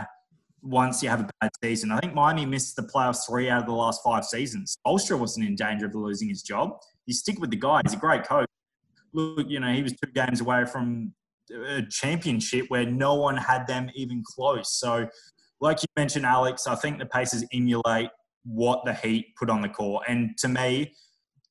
once 0.63 1.03
you 1.03 1.09
have 1.09 1.21
a 1.21 1.31
bad 1.41 1.51
season. 1.63 1.91
I 1.91 1.99
think 2.01 2.15
Miami 2.15 2.45
missed 2.47 2.77
the 2.77 2.83
playoffs 2.83 3.27
three 3.27 3.49
out 3.49 3.61
of 3.61 3.67
the 3.67 3.73
last 3.73 4.03
five 4.05 4.25
seasons. 4.25 4.77
Ulster 4.85 5.17
wasn't 5.17 5.47
in 5.47 5.55
danger 5.55 5.87
of 5.87 5.95
losing 5.95 6.29
his 6.29 6.43
job. 6.43 6.79
You 7.07 7.15
stick 7.15 7.41
with 7.41 7.51
the 7.51 7.57
guy. 7.57 7.81
He's 7.85 7.95
a 7.95 7.99
great 7.99 8.25
coach. 8.25 8.49
Look, 9.13 9.49
you 9.49 9.61
know, 9.61 9.73
he 9.73 9.83
was 9.83 9.93
two 9.93 10.11
games 10.13 10.41
away 10.41 10.65
from 10.67 11.15
a 11.53 11.83
championship 11.83 12.67
where 12.69 12.87
no 12.87 13.15
one 13.15 13.37
had 13.37 13.67
them 13.67 13.91
even 13.95 14.23
close. 14.25 14.79
So, 14.79 15.09
like 15.61 15.83
you 15.83 15.89
mentioned, 15.97 16.27
Alex, 16.27 16.67
I 16.67 16.75
think 16.75 16.99
the 16.99 17.07
Pacers 17.07 17.45
emulate 17.53 18.11
what 18.45 18.85
the 18.85 18.95
Heat 18.95 19.35
put 19.37 19.51
on 19.51 19.61
the 19.63 19.69
court. 19.69 20.05
And 20.09 20.37
to 20.39 20.49
me, 20.49 20.93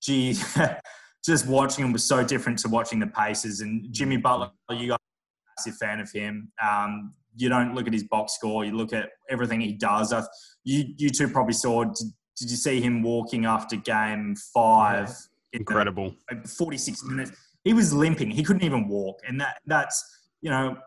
gee, 0.02 0.36
just 1.26 1.48
watching 1.48 1.86
him 1.86 1.92
was 1.92 2.04
so 2.04 2.24
different 2.24 2.60
to 2.60 2.70
watching 2.70 3.00
the 3.00 3.08
Pacers. 3.08 3.62
And 3.62 3.92
Jimmy 3.92 4.18
Butler, 4.18 4.52
you 4.72 4.94
are 4.94 4.96
a 4.96 5.52
massive 5.58 5.78
fan 5.78 6.00
of 6.00 6.12
him. 6.12 6.52
Um, 6.62 7.14
you 7.36 7.50
don't 7.50 7.76
look 7.76 7.88
at 7.88 7.94
his 7.94 8.04
box 8.04 8.34
score; 8.34 8.66
you 8.66 8.76
look 8.76 8.94
at 8.94 9.10
everything 9.30 9.62
he 9.62 9.74
does. 9.74 10.12
I, 10.14 10.24
you 10.64 10.94
you 10.98 11.10
two 11.10 11.28
probably 11.28 11.54
saw. 11.54 11.84
Did, 11.86 12.08
did 12.38 12.52
you 12.52 12.58
see 12.58 12.82
him 12.82 13.04
walking 13.04 13.46
after 13.46 13.76
game 13.76 14.36
five? 14.54 15.10
Yeah. 15.10 15.60
Incredible. 15.60 16.14
Forty 16.58 16.78
six 16.78 17.04
minutes. 17.04 17.32
He 17.64 17.74
was 17.74 17.94
limping. 17.94 18.32
He 18.32 18.44
couldn't 18.44 18.64
even 18.64 18.88
walk, 18.88 19.20
and 19.28 19.40
that 19.42 19.60
that's 19.66 20.04
you 20.42 20.50
know. 20.50 20.78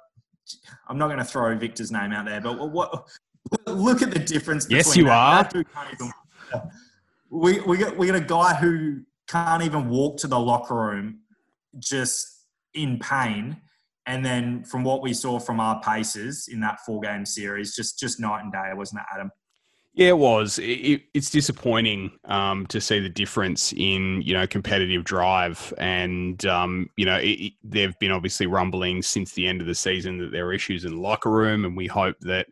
I'm 0.88 0.98
not 0.98 1.06
going 1.06 1.18
to 1.18 1.24
throw 1.24 1.56
Victor's 1.56 1.92
name 1.92 2.12
out 2.12 2.26
there, 2.26 2.40
but 2.40 2.70
what? 2.70 3.08
Look 3.66 4.02
at 4.02 4.10
the 4.10 4.18
difference. 4.18 4.66
Yes, 4.68 4.96
you 4.96 5.08
are 5.08 5.48
we 7.32 7.60
we 7.60 7.78
got 7.78 7.96
we 7.96 8.06
got 8.06 8.16
a 8.16 8.20
guy 8.20 8.54
who 8.54 9.00
can't 9.32 9.62
even 9.62 9.88
walk 9.88 10.18
to 10.18 10.26
the 10.26 10.38
locker 10.38 10.74
room, 10.74 11.20
just 11.78 12.46
in 12.74 12.98
pain. 12.98 13.56
And 14.06 14.24
then 14.24 14.64
from 14.64 14.84
what 14.84 15.02
we 15.02 15.14
saw 15.14 15.38
from 15.38 15.60
our 15.60 15.80
Pacers 15.80 16.48
in 16.48 16.60
that 16.60 16.80
four 16.84 17.00
game 17.00 17.24
series, 17.24 17.74
just 17.74 17.98
just 17.98 18.20
night 18.20 18.42
and 18.42 18.52
day, 18.52 18.70
wasn't 18.74 19.00
it, 19.00 19.06
Adam? 19.14 19.30
Yeah, 19.94 20.08
it 20.08 20.18
was. 20.18 20.58
It, 20.58 21.02
it's 21.12 21.28
disappointing 21.28 22.12
um, 22.24 22.66
to 22.68 22.80
see 22.80 22.98
the 22.98 23.10
difference 23.10 23.72
in 23.74 24.22
you 24.22 24.34
know 24.34 24.46
competitive 24.46 25.04
drive, 25.04 25.72
and 25.78 26.44
um, 26.46 26.88
you 26.96 27.04
know 27.04 27.18
it, 27.22 27.52
there 27.62 27.86
have 27.86 27.98
been 27.98 28.10
obviously 28.10 28.46
rumblings 28.46 29.06
since 29.06 29.32
the 29.32 29.46
end 29.46 29.60
of 29.60 29.66
the 29.66 29.74
season 29.74 30.18
that 30.18 30.32
there 30.32 30.46
are 30.46 30.52
issues 30.52 30.84
in 30.84 30.94
the 30.96 31.00
locker 31.00 31.30
room, 31.30 31.64
and 31.64 31.76
we 31.76 31.86
hope 31.86 32.16
that 32.20 32.46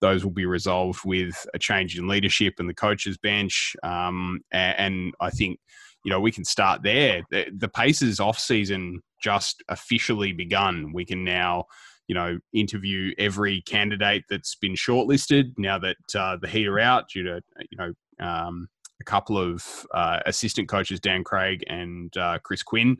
those 0.00 0.24
will 0.24 0.32
be 0.32 0.46
resolved 0.46 1.00
with 1.04 1.46
a 1.54 1.58
change 1.58 1.98
in 1.98 2.08
leadership 2.08 2.54
and 2.58 2.68
the 2.68 2.74
coaches 2.74 3.16
bench. 3.16 3.74
Um, 3.82 4.40
and, 4.52 4.78
and, 4.78 5.14
I 5.20 5.30
think, 5.30 5.58
you 6.06 6.12
know, 6.12 6.20
we 6.20 6.30
can 6.30 6.44
start 6.44 6.84
there. 6.84 7.22
The, 7.32 7.46
the 7.58 7.68
Pacers 7.68 8.20
off 8.20 8.38
season 8.38 9.02
just 9.20 9.64
officially 9.68 10.32
begun. 10.32 10.92
We 10.92 11.04
can 11.04 11.24
now, 11.24 11.64
you 12.06 12.14
know, 12.14 12.38
interview 12.52 13.12
every 13.18 13.62
candidate 13.62 14.22
that's 14.30 14.54
been 14.54 14.74
shortlisted 14.74 15.52
now 15.58 15.80
that 15.80 15.96
uh, 16.14 16.36
the 16.40 16.46
heat 16.46 16.68
are 16.68 16.78
out 16.78 17.08
due 17.08 17.24
to, 17.24 17.40
you 17.72 17.76
know, 17.76 17.92
um, 18.24 18.68
a 19.00 19.04
couple 19.04 19.36
of 19.36 19.84
uh, 19.94 20.20
assistant 20.26 20.68
coaches, 20.68 21.00
Dan 21.00 21.24
Craig 21.24 21.64
and 21.66 22.16
uh, 22.16 22.38
Chris 22.44 22.62
Quinn, 22.62 22.96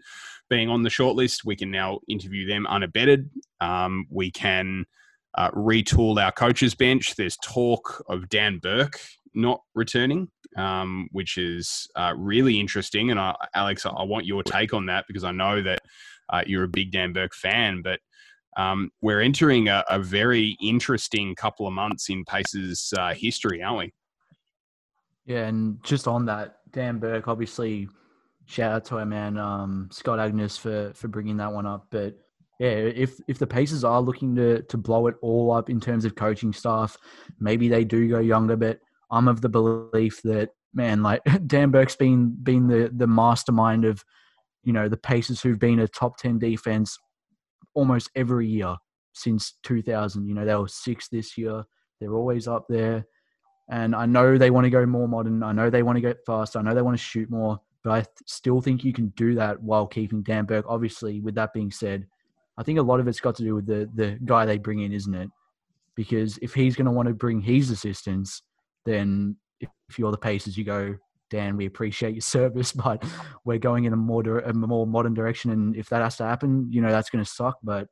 being 0.50 0.68
on 0.68 0.82
the 0.82 0.90
shortlist. 0.90 1.44
We 1.44 1.54
can 1.54 1.70
now 1.70 2.00
interview 2.08 2.48
them 2.48 2.66
unabated. 2.66 3.30
Um, 3.60 4.06
we 4.10 4.32
can 4.32 4.84
uh, 5.38 5.52
retool 5.52 6.20
our 6.20 6.32
coaches 6.32 6.74
bench. 6.74 7.14
There's 7.14 7.38
talk 7.44 8.04
of 8.08 8.28
Dan 8.30 8.58
Burke 8.58 8.98
not 9.36 9.60
returning, 9.74 10.28
um, 10.56 11.08
which 11.12 11.38
is 11.38 11.88
uh, 11.96 12.14
really 12.16 12.58
interesting. 12.58 13.10
And 13.10 13.20
I, 13.20 13.34
Alex, 13.54 13.86
I 13.86 14.02
want 14.02 14.26
your 14.26 14.42
take 14.42 14.74
on 14.74 14.86
that 14.86 15.04
because 15.06 15.24
I 15.24 15.32
know 15.32 15.62
that 15.62 15.80
uh, 16.28 16.42
you're 16.46 16.64
a 16.64 16.68
big 16.68 16.90
Dan 16.92 17.12
Burke 17.12 17.34
fan, 17.34 17.82
but 17.82 18.00
um, 18.56 18.90
we're 19.02 19.20
entering 19.20 19.68
a, 19.68 19.84
a, 19.90 19.98
very 19.98 20.56
interesting 20.62 21.34
couple 21.34 21.66
of 21.66 21.74
months 21.74 22.08
in 22.08 22.24
Pace's 22.24 22.92
uh, 22.98 23.12
history, 23.12 23.62
aren't 23.62 23.78
we? 23.78 23.92
Yeah, 25.26 25.46
and 25.46 25.82
just 25.84 26.08
on 26.08 26.24
that, 26.26 26.60
Dan 26.72 26.98
Burke, 26.98 27.28
obviously, 27.28 27.88
shout 28.46 28.72
out 28.72 28.84
to 28.86 28.98
our 28.98 29.04
man 29.04 29.36
um, 29.36 29.88
Scott 29.92 30.18
Agness 30.18 30.58
for 30.58 30.92
for 30.94 31.08
bringing 31.08 31.36
that 31.36 31.52
one 31.52 31.66
up. 31.66 31.88
But 31.90 32.16
yeah, 32.58 32.68
if 32.68 33.20
if 33.28 33.38
the 33.38 33.46
Pacers 33.46 33.84
are 33.84 34.00
looking 34.00 34.34
to 34.36 34.62
to 34.62 34.76
blow 34.78 35.06
it 35.08 35.16
all 35.20 35.52
up 35.52 35.68
in 35.68 35.78
terms 35.78 36.06
of 36.06 36.14
coaching 36.14 36.52
staff, 36.52 36.96
maybe 37.38 37.68
they 37.68 37.84
do 37.84 38.08
go 38.08 38.20
younger. 38.20 38.56
But 38.56 38.80
I'm 39.10 39.28
of 39.28 39.40
the 39.40 39.48
belief 39.48 40.20
that 40.22 40.50
man, 40.74 41.02
like 41.02 41.22
Dan 41.46 41.70
Burke's 41.70 41.96
been 41.96 42.36
been 42.42 42.68
the 42.68 42.90
the 42.94 43.06
mastermind 43.06 43.84
of 43.84 44.04
you 44.64 44.72
know 44.72 44.88
the 44.88 44.96
Pacers 44.96 45.40
who've 45.40 45.58
been 45.58 45.80
a 45.80 45.88
top 45.88 46.16
ten 46.18 46.38
defense 46.38 46.98
almost 47.74 48.10
every 48.14 48.48
year 48.48 48.76
since 49.12 49.54
2000. 49.62 50.26
You 50.26 50.34
know 50.34 50.44
they 50.44 50.54
were 50.54 50.68
six 50.68 51.08
this 51.08 51.36
year. 51.36 51.64
They're 52.00 52.14
always 52.14 52.46
up 52.48 52.66
there. 52.68 53.06
And 53.68 53.96
I 53.96 54.06
know 54.06 54.38
they 54.38 54.50
want 54.50 54.64
to 54.64 54.70
go 54.70 54.86
more 54.86 55.08
modern. 55.08 55.42
I 55.42 55.52
know 55.52 55.70
they 55.70 55.82
want 55.82 55.96
to 55.96 56.00
get 56.00 56.18
faster. 56.24 56.58
I 56.58 56.62
know 56.62 56.74
they 56.74 56.82
want 56.82 56.96
to 56.96 57.02
shoot 57.02 57.28
more. 57.30 57.60
But 57.82 57.92
I 57.92 58.00
th- 58.00 58.08
still 58.26 58.60
think 58.60 58.84
you 58.84 58.92
can 58.92 59.08
do 59.16 59.34
that 59.36 59.60
while 59.60 59.86
keeping 59.86 60.22
Dan 60.22 60.44
Burke. 60.44 60.66
Obviously, 60.68 61.20
with 61.20 61.34
that 61.36 61.52
being 61.52 61.70
said, 61.70 62.06
I 62.58 62.62
think 62.62 62.78
a 62.78 62.82
lot 62.82 63.00
of 63.00 63.08
it's 63.08 63.20
got 63.20 63.36
to 63.36 63.42
do 63.42 63.54
with 63.54 63.66
the 63.66 63.88
the 63.94 64.18
guy 64.24 64.44
they 64.44 64.58
bring 64.58 64.80
in, 64.80 64.92
isn't 64.92 65.14
it? 65.14 65.30
Because 65.94 66.38
if 66.42 66.54
he's 66.54 66.76
going 66.76 66.86
to 66.86 66.92
want 66.92 67.08
to 67.08 67.14
bring 67.14 67.40
his 67.40 67.70
assistants, 67.70 68.42
then 68.86 69.36
if, 69.60 69.68
you're 69.98 70.10
the 70.10 70.18
Pacers, 70.18 70.56
you 70.56 70.64
go, 70.64 70.96
Dan, 71.28 71.56
we 71.56 71.66
appreciate 71.66 72.14
your 72.14 72.20
service, 72.22 72.72
but 72.72 73.04
we're 73.44 73.58
going 73.58 73.84
in 73.84 73.92
a 73.92 73.96
more 73.96 74.22
a 74.38 74.54
more 74.54 74.86
modern 74.86 75.12
direction. 75.12 75.50
And 75.50 75.76
if 75.76 75.88
that 75.90 76.00
has 76.00 76.16
to 76.16 76.24
happen, 76.24 76.68
you 76.70 76.80
know 76.80 76.90
that's 76.90 77.10
going 77.10 77.22
to 77.24 77.30
suck. 77.30 77.58
But 77.62 77.88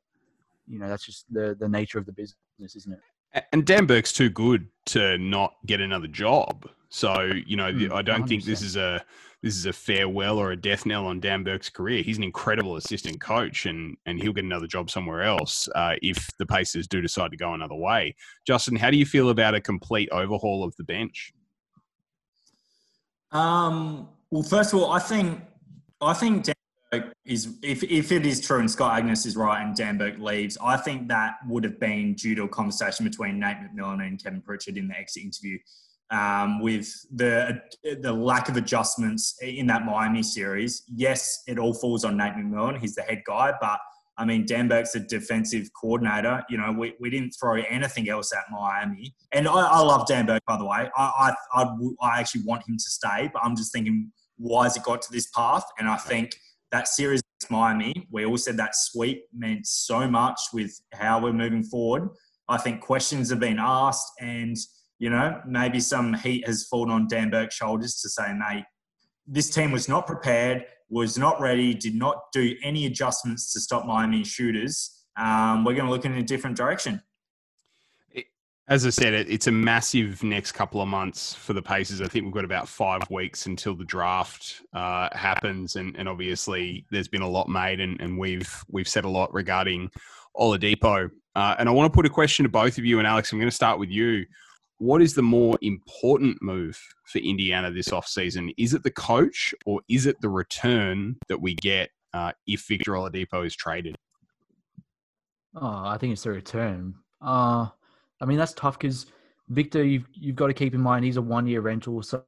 you 0.67 0.79
know 0.79 0.89
that's 0.89 1.05
just 1.05 1.31
the 1.31 1.55
the 1.59 1.69
nature 1.69 1.99
of 1.99 2.05
the 2.05 2.13
business, 2.13 2.75
isn't 2.75 2.93
it? 2.93 3.43
And 3.51 3.65
Dan 3.65 3.85
Burke's 3.85 4.13
too 4.13 4.29
good 4.29 4.67
to 4.87 5.17
not 5.17 5.55
get 5.65 5.81
another 5.81 6.07
job. 6.07 6.69
So 6.89 7.31
you 7.45 7.57
know, 7.57 7.71
mm, 7.71 7.91
I 7.91 8.01
don't 8.01 8.23
100%. 8.23 8.27
think 8.27 8.43
this 8.45 8.61
is 8.61 8.77
a 8.77 9.03
this 9.45 9.55
is 9.55 9.67
a 9.67 9.73
farewell 9.73 10.39
or 10.39 10.53
a 10.53 10.55
death 10.55 10.87
knell 10.87 11.05
on 11.05 11.19
Dan 11.19 11.43
Burke's 11.43 11.69
career. 11.69 12.01
He's 12.01 12.17
an 12.17 12.23
incredible 12.23 12.77
assistant 12.77 13.21
coach, 13.21 13.67
and 13.67 13.95
and 14.07 14.19
he'll 14.19 14.33
get 14.33 14.43
another 14.43 14.65
job 14.65 14.89
somewhere 14.89 15.21
else 15.21 15.69
uh, 15.75 15.93
if 16.01 16.27
the 16.39 16.47
Pacers 16.47 16.87
do 16.87 16.99
decide 16.99 17.29
to 17.29 17.37
go 17.37 17.53
another 17.53 17.75
way. 17.75 18.15
Justin, 18.47 18.75
how 18.75 18.89
do 18.89 18.97
you 18.97 19.05
feel 19.05 19.29
about 19.29 19.53
a 19.53 19.61
complete 19.61 20.09
overhaul 20.11 20.63
of 20.63 20.75
the 20.77 20.83
bench? 20.83 21.31
Um, 23.31 24.09
well, 24.31 24.41
first 24.41 24.73
of 24.73 24.79
all, 24.79 24.91
I 24.91 24.97
think 24.97 25.39
I 26.01 26.15
think 26.15 26.45
Dan 26.45 27.11
is 27.23 27.55
if, 27.61 27.83
if 27.83 28.11
it 28.11 28.25
is 28.25 28.41
true 28.41 28.59
and 28.59 28.71
Scott 28.71 28.99
Agness 28.99 29.27
is 29.27 29.35
right 29.35 29.63
and 29.63 29.75
Dan 29.75 29.99
Burke 29.99 30.17
leaves, 30.17 30.57
I 30.59 30.75
think 30.75 31.07
that 31.09 31.35
would 31.47 31.63
have 31.65 31.79
been 31.79 32.15
due 32.15 32.33
to 32.33 32.43
a 32.45 32.49
conversation 32.49 33.05
between 33.05 33.39
Nate 33.39 33.57
McMillan 33.57 34.07
and 34.07 34.23
Kevin 34.23 34.41
Pritchard 34.41 34.75
in 34.75 34.87
the 34.87 34.97
exit 34.97 35.21
interview. 35.21 35.59
Um, 36.11 36.61
with 36.61 36.87
the 37.13 37.61
the 37.83 38.13
lack 38.13 38.47
of 38.47 38.57
adjustments 38.57 39.35
in 39.41 39.65
that 39.67 39.85
Miami 39.85 40.21
series, 40.21 40.83
yes, 40.87 41.41
it 41.47 41.57
all 41.57 41.73
falls 41.73 42.05
on 42.05 42.15
Nate 42.15 42.33
McMillan. 42.33 42.79
He's 42.79 42.93
the 42.93 43.01
head 43.01 43.23
guy, 43.25 43.53
but 43.59 43.79
I 44.17 44.23
mean, 44.23 44.45
Dan 44.45 44.67
Burke's 44.67 44.95
a 44.95 44.99
defensive 44.99 45.67
coordinator. 45.79 46.43
You 46.49 46.57
know, 46.57 46.71
we, 46.71 46.93
we 46.99 47.09
didn't 47.09 47.31
throw 47.31 47.61
anything 47.69 48.07
else 48.09 48.31
at 48.33 48.43
Miami. 48.49 49.13
And 49.33 49.47
I, 49.47 49.51
I 49.51 49.79
love 49.81 50.07
Dan 50.07 50.25
Burke, 50.25 50.43
by 50.47 50.57
the 50.57 50.65
way. 50.65 50.89
I, 50.95 51.33
I, 51.55 51.63
I, 51.63 51.75
I 52.01 52.19
actually 52.19 52.43
want 52.43 52.61
him 52.67 52.77
to 52.77 52.89
stay, 52.89 53.29
but 53.33 53.43
I'm 53.43 53.55
just 53.55 53.73
thinking, 53.73 54.11
why 54.37 54.63
has 54.63 54.77
it 54.77 54.83
got 54.83 55.01
to 55.01 55.11
this 55.11 55.27
path? 55.31 55.65
And 55.79 55.89
I 55.89 55.97
think 55.97 56.35
that 56.71 56.87
series 56.87 57.21
against 57.21 57.51
Miami, 57.51 58.07
we 58.11 58.25
all 58.25 58.37
said 58.37 58.57
that 58.57 58.75
sweep 58.75 59.23
meant 59.33 59.67
so 59.67 60.07
much 60.07 60.39
with 60.53 60.79
how 60.93 61.21
we're 61.21 61.33
moving 61.33 61.63
forward. 61.63 62.09
I 62.47 62.57
think 62.57 62.81
questions 62.81 63.29
have 63.31 63.39
been 63.39 63.57
asked, 63.59 64.11
and 64.19 64.55
you 64.99 65.09
know 65.09 65.41
maybe 65.45 65.79
some 65.79 66.13
heat 66.13 66.47
has 66.47 66.65
fallen 66.65 66.89
on 66.89 67.07
Dan 67.07 67.29
Burke's 67.29 67.55
shoulders 67.55 67.99
to 68.01 68.09
say, 68.09 68.33
mate, 68.33 68.65
this 69.27 69.49
team 69.49 69.71
was 69.71 69.89
not 69.89 70.07
prepared, 70.07 70.65
was 70.89 71.17
not 71.17 71.39
ready, 71.39 71.73
did 71.73 71.95
not 71.95 72.31
do 72.33 72.55
any 72.63 72.85
adjustments 72.85 73.53
to 73.53 73.59
stop 73.59 73.85
Miami 73.85 74.23
shooters. 74.23 75.03
Um, 75.17 75.63
we're 75.63 75.75
going 75.75 75.85
to 75.85 75.91
look 75.91 76.05
in 76.05 76.13
a 76.13 76.23
different 76.23 76.57
direction 76.57 77.01
as 78.67 78.85
I 78.85 78.89
said, 78.89 79.13
it, 79.13 79.29
it's 79.29 79.47
a 79.47 79.51
massive 79.51 80.23
next 80.23 80.53
couple 80.53 80.81
of 80.81 80.87
months 80.87 81.35
for 81.35 81.53
the 81.53 81.61
Pacers. 81.61 82.01
I 82.01 82.07
think 82.07 82.25
we've 82.25 82.33
got 82.33 82.45
about 82.45 82.67
five 82.67 83.01
weeks 83.11 83.45
until 83.45 83.75
the 83.75 83.85
draft 83.85 84.61
uh, 84.73 85.09
happens, 85.11 85.75
and, 85.75 85.95
and 85.97 86.09
obviously 86.09 86.85
there's 86.89 87.07
been 87.07 87.21
a 87.21 87.29
lot 87.29 87.47
made, 87.47 87.79
and, 87.79 88.01
and 88.01 88.17
we've 88.17 88.63
we've 88.67 88.87
said 88.87 89.05
a 89.05 89.09
lot 89.09 89.31
regarding 89.33 89.91
Oladipo. 90.35 91.09
Uh, 91.35 91.55
and 91.59 91.69
I 91.69 91.71
want 91.73 91.91
to 91.91 91.95
put 91.95 92.05
a 92.05 92.09
question 92.09 92.43
to 92.43 92.49
both 92.49 92.77
of 92.77 92.85
you, 92.85 92.97
and 92.97 93.07
Alex, 93.07 93.31
I'm 93.31 93.39
going 93.39 93.49
to 93.49 93.55
start 93.55 93.77
with 93.77 93.89
you. 93.89 94.25
What 94.77 95.01
is 95.01 95.13
the 95.13 95.21
more 95.21 95.57
important 95.61 96.41
move 96.41 96.79
for 97.05 97.19
Indiana 97.19 97.71
this 97.71 97.89
offseason? 97.89 98.53
Is 98.57 98.73
it 98.73 98.83
the 98.83 98.91
coach, 98.91 99.53
or 99.65 99.81
is 99.87 100.05
it 100.05 100.19
the 100.21 100.29
return 100.29 101.15
that 101.29 101.41
we 101.41 101.55
get 101.55 101.91
uh, 102.13 102.33
if 102.45 102.67
Victor 102.67 102.91
Oladipo 102.93 103.45
is 103.45 103.55
traded? 103.55 103.95
Oh, 105.55 105.83
I 105.85 105.97
think 105.97 106.11
it's 106.11 106.23
the 106.23 106.31
return. 106.31 106.95
Uh, 107.21 107.67
I 108.19 108.25
mean, 108.25 108.37
that's 108.37 108.53
tough 108.53 108.77
because 108.77 109.05
Victor, 109.49 109.83
you've 109.83 110.07
you've 110.13 110.35
got 110.35 110.47
to 110.47 110.53
keep 110.53 110.73
in 110.73 110.81
mind 110.81 111.05
he's 111.05 111.17
a 111.17 111.21
one 111.21 111.47
year 111.47 111.61
rental, 111.61 112.01
so 112.03 112.23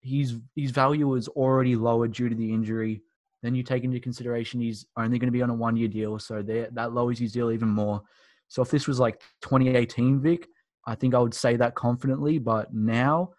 his 0.00 0.38
his 0.54 0.70
value 0.70 1.14
is 1.14 1.28
already 1.28 1.74
lower 1.74 2.06
due 2.06 2.28
to 2.28 2.34
the 2.34 2.52
injury. 2.52 3.02
Then 3.42 3.54
you 3.54 3.62
take 3.62 3.84
into 3.84 4.00
consideration 4.00 4.60
he's 4.60 4.86
only 4.96 5.18
going 5.18 5.28
to 5.28 5.32
be 5.32 5.42
on 5.42 5.50
a 5.50 5.54
one 5.54 5.76
year 5.76 5.88
deal, 5.88 6.18
so 6.18 6.42
that 6.42 6.92
lowers 6.92 7.18
his 7.18 7.32
deal 7.32 7.50
even 7.50 7.68
more. 7.68 8.02
So 8.48 8.62
if 8.62 8.70
this 8.70 8.86
was 8.86 9.00
like 9.00 9.20
2018 9.42 10.20
Vic, 10.20 10.48
I 10.86 10.94
think 10.94 11.14
I 11.14 11.18
would 11.18 11.34
say 11.34 11.56
that 11.56 11.74
confidently. 11.74 12.38
But 12.38 12.74
now, 12.74 13.30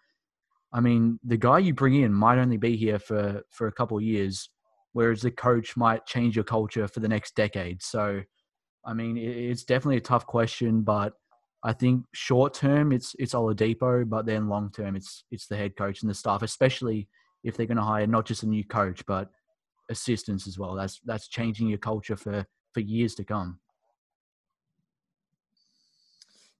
I 0.72 0.80
mean, 0.80 1.18
the 1.24 1.36
guy 1.36 1.58
you 1.58 1.74
bring 1.74 1.94
in 1.94 2.12
might 2.12 2.38
only 2.38 2.56
be 2.56 2.76
here 2.76 2.98
for 2.98 3.42
for 3.50 3.66
a 3.66 3.72
couple 3.72 4.00
years, 4.00 4.48
whereas 4.92 5.22
the 5.22 5.30
coach 5.30 5.76
might 5.76 6.06
change 6.06 6.36
your 6.36 6.44
culture 6.44 6.88
for 6.88 7.00
the 7.00 7.08
next 7.08 7.34
decade. 7.34 7.82
So, 7.82 8.22
I 8.84 8.94
mean, 8.94 9.16
it's 9.16 9.64
definitely 9.64 9.98
a 9.98 10.00
tough 10.00 10.26
question, 10.26 10.82
but 10.82 11.14
I 11.62 11.72
think 11.72 12.04
short 12.14 12.54
term 12.54 12.92
it's 12.92 13.14
it's 13.18 13.34
Oladipo, 13.34 14.08
but 14.08 14.26
then 14.26 14.48
long 14.48 14.70
term 14.70 14.96
it's 14.96 15.24
it's 15.30 15.46
the 15.46 15.56
head 15.56 15.76
coach 15.76 16.02
and 16.02 16.10
the 16.10 16.14
staff, 16.14 16.42
especially 16.42 17.08
if 17.42 17.56
they're 17.56 17.66
going 17.66 17.76
to 17.76 17.82
hire 17.82 18.06
not 18.06 18.26
just 18.26 18.42
a 18.42 18.48
new 18.48 18.64
coach 18.64 19.04
but 19.06 19.30
assistants 19.90 20.46
as 20.46 20.58
well. 20.58 20.74
That's 20.74 21.00
that's 21.04 21.28
changing 21.28 21.68
your 21.68 21.78
culture 21.78 22.16
for 22.16 22.44
for 22.72 22.80
years 22.80 23.14
to 23.16 23.24
come. 23.24 23.58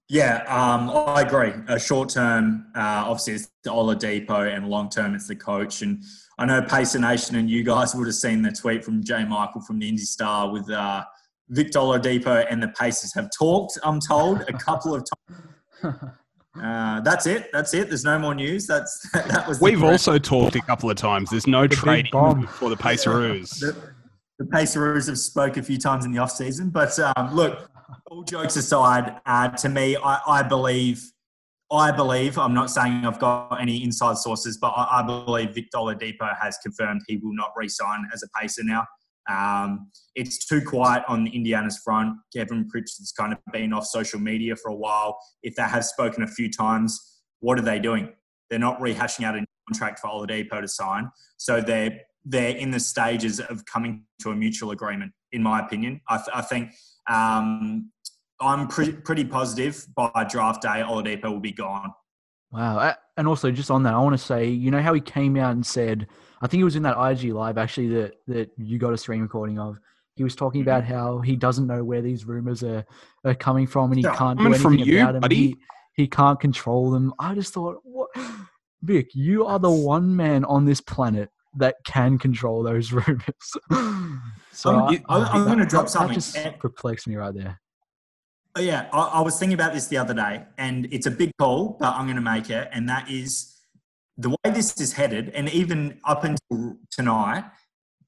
Yeah, 0.09 0.43
um, 0.47 0.89
I 0.89 1.21
agree. 1.21 1.51
A 1.67 1.77
short 1.77 2.09
term, 2.09 2.67
uh, 2.75 3.03
obviously, 3.05 3.33
it's 3.33 3.49
the 3.63 3.71
Oladipo, 3.71 4.55
and 4.55 4.69
long 4.69 4.89
term, 4.89 5.15
it's 5.15 5.27
the 5.27 5.35
coach. 5.35 5.81
And 5.81 6.01
I 6.37 6.45
know 6.45 6.61
Pacer 6.61 6.99
Nation 6.99 7.35
and 7.35 7.49
you 7.49 7.63
guys 7.63 7.93
would 7.93 8.07
have 8.07 8.15
seen 8.15 8.41
the 8.41 8.51
tweet 8.51 8.85
from 8.85 9.03
J. 9.03 9.25
Michael 9.25 9.61
from 9.61 9.79
the 9.79 9.89
Indy 9.89 10.03
Star 10.03 10.49
with 10.49 10.69
uh, 10.69 11.03
Victor 11.49 11.79
Oladipo 11.79 12.45
and 12.49 12.63
the 12.63 12.69
Pacers 12.69 13.13
have 13.15 13.29
talked, 13.37 13.77
I'm 13.83 13.99
told, 13.99 14.41
a 14.41 14.53
couple 14.53 14.95
of 14.95 15.03
times. 15.83 15.95
Uh, 16.63 16.99
that's 17.01 17.27
it. 17.27 17.51
That's 17.53 17.75
it. 17.75 17.87
There's 17.87 18.03
no 18.03 18.17
more 18.17 18.33
news. 18.33 18.65
That's 18.65 19.07
that 19.13 19.47
was. 19.47 19.61
We've 19.61 19.83
also 19.83 20.17
talked 20.17 20.55
a 20.55 20.61
couple 20.61 20.89
of 20.89 20.97
times. 20.97 21.29
There's 21.29 21.45
no 21.45 21.67
the 21.67 21.75
trade 21.75 22.09
for 22.09 22.71
the 22.71 22.75
Pacers. 22.75 23.51
The, 23.51 23.75
the 24.39 24.45
Pacers 24.45 25.05
have 25.05 25.19
spoke 25.19 25.57
a 25.57 25.61
few 25.61 25.77
times 25.77 26.03
in 26.03 26.11
the 26.11 26.17
off 26.17 26.31
season, 26.31 26.71
but 26.71 26.97
um, 27.15 27.35
look, 27.35 27.69
all 28.09 28.23
jokes 28.23 28.55
aside, 28.55 29.19
uh, 29.25 29.49
to 29.49 29.69
me, 29.69 29.95
I, 29.97 30.19
I, 30.27 30.43
believe, 30.43 31.11
I 31.71 31.91
believe. 31.91 32.37
I'm 32.37 32.53
not 32.53 32.69
saying 32.69 33.05
I've 33.05 33.19
got 33.19 33.61
any 33.61 33.83
inside 33.83 34.17
sources, 34.17 34.57
but 34.57 34.69
I, 34.69 34.99
I 34.99 35.03
believe 35.03 35.53
Victor 35.53 35.77
Oladipo 35.77 36.35
has 36.41 36.57
confirmed 36.59 37.01
he 37.07 37.17
will 37.17 37.33
not 37.33 37.51
re-sign 37.55 38.07
as 38.13 38.23
a 38.23 38.27
Pacer 38.39 38.63
now. 38.63 38.85
Um, 39.29 39.91
it's 40.15 40.45
too 40.45 40.61
quiet 40.61 41.03
on 41.07 41.25
the 41.25 41.31
Indiana's 41.31 41.77
front. 41.83 42.15
Kevin 42.33 42.67
Pritchard's 42.69 43.13
kind 43.17 43.33
of 43.33 43.39
been 43.51 43.73
off 43.73 43.85
social 43.85 44.19
media 44.19 44.55
for 44.55 44.69
a 44.69 44.75
while. 44.75 45.17
If 45.43 45.55
they 45.55 45.63
have 45.63 45.83
spoken 45.83 46.23
a 46.23 46.27
few 46.27 46.49
times, 46.49 47.19
what 47.41 47.59
are 47.59 47.63
they 47.63 47.79
doing? 47.79 48.13
They're 48.49 48.59
not 48.59 48.79
rehashing 48.79 49.25
out 49.25 49.35
a 49.35 49.45
contract 49.67 49.99
for 49.99 50.07
Oladipo 50.07 50.61
to 50.61 50.67
sign. 50.67 51.09
So 51.37 51.59
they're 51.61 51.99
they're 52.29 52.57
in 52.57 52.71
the 52.71 52.79
stages 52.79 53.39
of 53.39 53.63
coming 53.65 54.03
to 54.21 54.31
a 54.31 54.35
mutual 54.35 54.71
agreement. 54.71 55.13
in 55.31 55.41
my 55.43 55.59
opinion. 55.59 56.01
I, 56.09 56.17
th- 56.17 56.29
I 56.33 56.41
think 56.41 56.71
um, 57.09 57.91
I'm 58.39 58.67
pre- 58.67 58.93
pretty 58.93 59.25
positive 59.25 59.85
by 59.95 60.25
draft 60.29 60.61
day, 60.61 60.83
Oladipo 60.85 61.31
will 61.31 61.39
be 61.39 61.51
gone. 61.53 61.91
Wow. 62.51 62.93
And 63.17 63.27
also, 63.27 63.51
just 63.51 63.71
on 63.71 63.83
that, 63.83 63.93
I 63.93 63.97
want 63.97 64.13
to 64.17 64.23
say, 64.23 64.47
you 64.47 64.71
know 64.71 64.81
how 64.81 64.93
he 64.93 65.01
came 65.01 65.35
out 65.37 65.51
and 65.51 65.65
said, 65.65 66.07
I 66.41 66.47
think 66.47 66.61
it 66.61 66.65
was 66.65 66.75
in 66.75 66.83
that 66.83 66.97
IG 66.97 67.33
live 67.33 67.57
actually 67.57 67.87
that 67.89 68.13
that 68.27 68.51
you 68.57 68.77
got 68.77 68.93
a 68.93 68.97
screen 68.97 69.21
recording 69.21 69.59
of. 69.59 69.79
He 70.15 70.23
was 70.23 70.35
talking 70.35 70.61
about 70.61 70.83
Mm-hmm. 70.83 70.93
how 70.93 71.19
he 71.19 71.35
doesn't 71.35 71.67
know 71.67 71.83
where 71.83 72.01
these 72.01 72.25
rumors 72.25 72.63
are, 72.63 72.85
are 73.23 73.35
coming 73.35 73.67
from, 73.67 73.91
and 73.91 73.97
he 73.99 74.03
can't 74.03 74.37
do 74.37 74.45
coming 74.45 74.59
from 74.59 74.73
anything 74.73 74.93
you, 74.93 75.01
about 75.01 75.11
them. 75.13 75.21
buddy. 75.21 75.35
He, 75.35 75.55
he 75.93 76.07
can't 76.07 76.39
control 76.39 76.89
them. 76.91 77.13
I 77.19 77.35
just 77.35 77.53
thought, 77.53 77.77
what, 77.83 78.09
Vic, 78.83 79.09
you 79.13 79.45
are 79.45 79.59
the 79.59 79.69
one 79.71 80.15
man 80.15 80.45
on 80.45 80.65
this 80.65 80.79
planet 80.81 81.29
that 81.57 81.75
can 81.85 82.17
control 82.17 82.63
those 82.63 82.91
rumors. 82.93 83.57
So 84.57 84.69
I'm- 84.75 85.03
I- 85.07 85.13
I'm- 85.15 85.23
I 85.23 85.29
I'm 85.33 85.45
gonna 85.45 85.65
drop 85.65 85.87
something. 85.87 86.17
That 86.17 86.53
just 86.53 86.59
perplexed 86.59 87.07
me 87.07 87.15
right 87.15 87.33
there. 87.33 87.59
Oh, 88.55 88.59
yeah, 88.61 88.89
I, 88.91 88.99
I 89.19 89.21
was 89.21 89.37
thinking 89.37 89.53
about 89.53 89.73
this 89.73 89.85
the 89.85 89.97
other 89.97 90.15
day, 90.15 90.43
and 90.57 90.87
it's 90.91 91.05
a 91.05 91.11
big 91.11 91.31
call, 91.37 91.77
but 91.79 91.93
I'm 91.93 92.05
going 92.05 92.15
to 92.15 92.23
make 92.23 92.49
it. 92.49 92.67
And 92.71 92.89
that 92.89 93.07
is 93.07 93.53
the 94.17 94.29
way 94.31 94.37
this 94.45 94.81
is 94.81 94.93
headed, 94.93 95.29
and 95.35 95.47
even 95.49 95.99
up 96.03 96.23
until 96.23 96.77
tonight, 96.89 97.43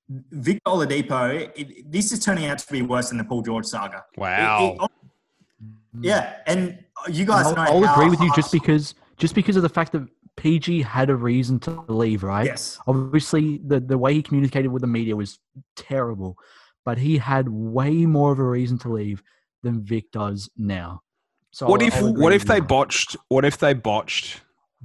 Victor 0.09 0.61
Oladipo, 0.65 1.51
it, 1.55 1.91
this 1.91 2.11
is 2.11 2.25
turning 2.25 2.45
out 2.45 2.57
to 2.57 2.71
be 2.73 2.81
worse 2.81 3.09
than 3.09 3.19
the 3.19 3.23
Paul 3.25 3.43
George 3.43 3.65
saga. 3.67 4.05
Wow. 4.17 4.75
it- 4.81 4.91
yeah, 6.01 6.37
and 6.47 6.83
you 7.09 7.25
guys 7.25 7.45
I'll, 7.45 7.55
know. 7.55 7.61
I'll 7.61 7.93
agree 7.93 8.09
with 8.09 8.21
you 8.21 8.33
just 8.35 8.51
because 8.51 8.95
just 9.17 9.35
because 9.35 9.55
of 9.55 9.61
the 9.61 9.69
fact 9.69 9.91
that 9.91 10.07
PG 10.39 10.81
had 10.83 11.09
a 11.09 11.15
reason 11.15 11.59
to 11.61 11.83
leave, 11.89 12.23
right? 12.23 12.45
Yes. 12.45 12.79
Obviously, 12.87 13.59
the 13.65 13.79
the 13.79 13.97
way 13.97 14.13
he 14.13 14.21
communicated 14.21 14.69
with 14.69 14.81
the 14.81 14.87
media 14.87 15.15
was 15.15 15.37
terrible, 15.75 16.37
but 16.85 16.97
he 16.97 17.17
had 17.17 17.49
way 17.49 18.05
more 18.05 18.31
of 18.31 18.39
a 18.39 18.43
reason 18.43 18.77
to 18.79 18.89
leave 18.89 19.21
than 19.63 19.83
Vic 19.83 20.11
does 20.11 20.49
now. 20.57 21.01
So 21.51 21.67
what 21.67 21.81
I'll- 21.81 21.87
if 21.87 21.95
I'll 21.95 22.13
what 22.13 22.33
if 22.33 22.45
they 22.45 22.55
you. 22.57 22.61
botched 22.61 23.17
what 23.27 23.43
if 23.43 23.57
they 23.57 23.73
botched 23.73 24.41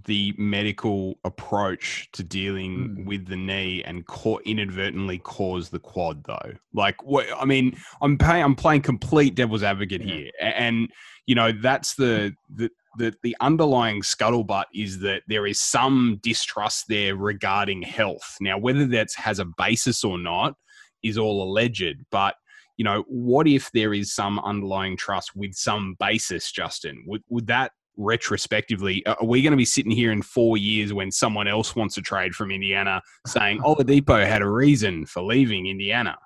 the 0.07 0.35
medical 0.37 1.21
approach 1.25 2.09
to 2.15 2.25
dealing 2.25 2.73
Mm. 2.99 3.07
with 3.07 3.27
the 3.27 3.37
knee 3.37 3.81
and 3.85 4.05
inadvertently 4.45 5.19
caused 5.19 5.71
the 5.71 5.79
quad 5.79 6.25
though 6.25 6.53
like 6.73 7.01
what 7.05 7.27
i 7.39 7.45
mean 7.45 7.77
i'm 8.03 8.19
paying 8.19 8.43
i'm 8.43 8.57
playing 8.57 8.83
complete 8.83 9.37
devil's 9.37 9.63
advocate 9.63 10.03
Yeah. 10.03 10.15
here 10.15 10.31
and 10.41 10.91
you 11.27 11.37
know 11.37 11.53
that's 11.53 11.95
the 11.95 12.35
the 12.53 12.71
the, 12.97 13.15
the 13.23 13.37
underlying 13.41 14.03
scuttlebutt 14.03 14.65
is 14.75 15.01
that 15.01 15.23
there 15.29 15.47
is 15.47 15.61
some 15.61 16.19
distrust 16.23 16.87
there 16.89 17.17
regarding 17.17 17.83
health. 17.83 18.37
Now, 18.41 18.59
whether 18.59 18.87
that 18.87 19.09
has 19.17 19.39
a 19.39 19.45
basis 19.45 20.05
or 20.05 20.19
not 20.19 20.55
is 21.03 21.19
all 21.19 21.43
alleged, 21.43 21.97
but 22.11 22.37
you 22.77 22.85
know, 22.85 23.05
what 23.07 23.47
if 23.47 23.71
there 23.73 23.95
is 23.95 24.13
some 24.13 24.39
underlying 24.41 24.97
trust 24.97 25.37
with 25.37 25.55
some 25.55 25.97
basis, 26.01 26.51
Justin? 26.51 27.05
Would, 27.07 27.23
would 27.29 27.47
that 27.47 27.73
retrospectively, 27.97 29.05
uh, 29.07 29.15
are 29.21 29.27
we 29.27 29.43
going 29.43 29.53
to 29.53 29.57
be 29.57 29.65
sitting 29.65 29.93
here 29.93 30.11
in 30.11 30.23
four 30.23 30.57
years 30.57 30.93
when 30.93 31.11
someone 31.11 31.47
else 31.47 31.77
wants 31.77 31.95
to 31.95 32.03
trade 32.03 32.35
from 32.35 32.51
Indiana 32.51 33.01
saying 33.27 33.61
oh, 33.65 33.77
Oladipo 33.77 34.27
had 34.27 34.43
a 34.43 34.49
reason 34.49 35.07
for 35.07 35.23
leaving 35.23 35.67
Indiana? 35.67 36.17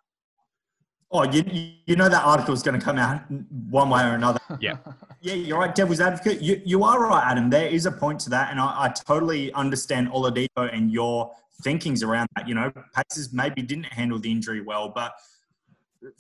Oh, 1.11 1.25
you, 1.25 1.43
you 1.87 1.97
know 1.97 2.09
that 2.09 2.23
article 2.23 2.53
is 2.53 2.63
going 2.63 2.79
to 2.79 2.85
come 2.85 2.99
out 2.99 3.23
one 3.71 3.89
way 3.89 4.03
or 4.03 4.15
another. 4.15 4.41
Yeah. 4.61 4.77
Yeah, 5.21 5.35
you're 5.35 5.59
right, 5.59 5.75
Devil's 5.75 6.01
Advocate. 6.01 6.41
You, 6.41 6.61
you 6.65 6.85
are 6.85 7.03
right, 7.03 7.23
Adam. 7.25 7.51
There 7.51 7.67
is 7.67 7.87
a 7.87 7.93
point 7.93 8.21
to 8.21 8.31
that, 8.31 8.51
and 8.51 8.61
I, 8.61 8.85
I 8.85 8.89
totally 8.89 9.53
understand 9.53 10.09
Oladipo 10.09 10.73
and 10.73 10.93
your 10.93 11.33
thinkings 11.63 12.03
around 12.03 12.29
that. 12.37 12.49
You 12.49 12.55
know, 12.55 12.73
Pacers 12.95 13.33
maybe 13.33 13.63
didn't 13.63 13.87
handle 13.87 14.19
the 14.19 14.31
injury 14.31 14.61
well, 14.61 14.89
but 14.89 15.13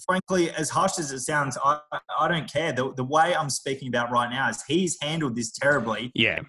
frankly, 0.06 0.50
as 0.50 0.70
harsh 0.70 0.98
as 0.98 1.12
it 1.12 1.20
sounds, 1.20 1.56
I, 1.64 1.80
I 2.18 2.28
don't 2.28 2.50
care. 2.50 2.72
The, 2.72 2.92
the 2.94 3.04
way 3.04 3.34
I'm 3.34 3.50
speaking 3.50 3.88
about 3.88 4.10
right 4.10 4.30
now 4.30 4.48
is 4.48 4.62
he's 4.66 4.98
handled 5.00 5.36
this 5.36 5.52
terribly. 5.52 6.10
Yeah. 6.14 6.40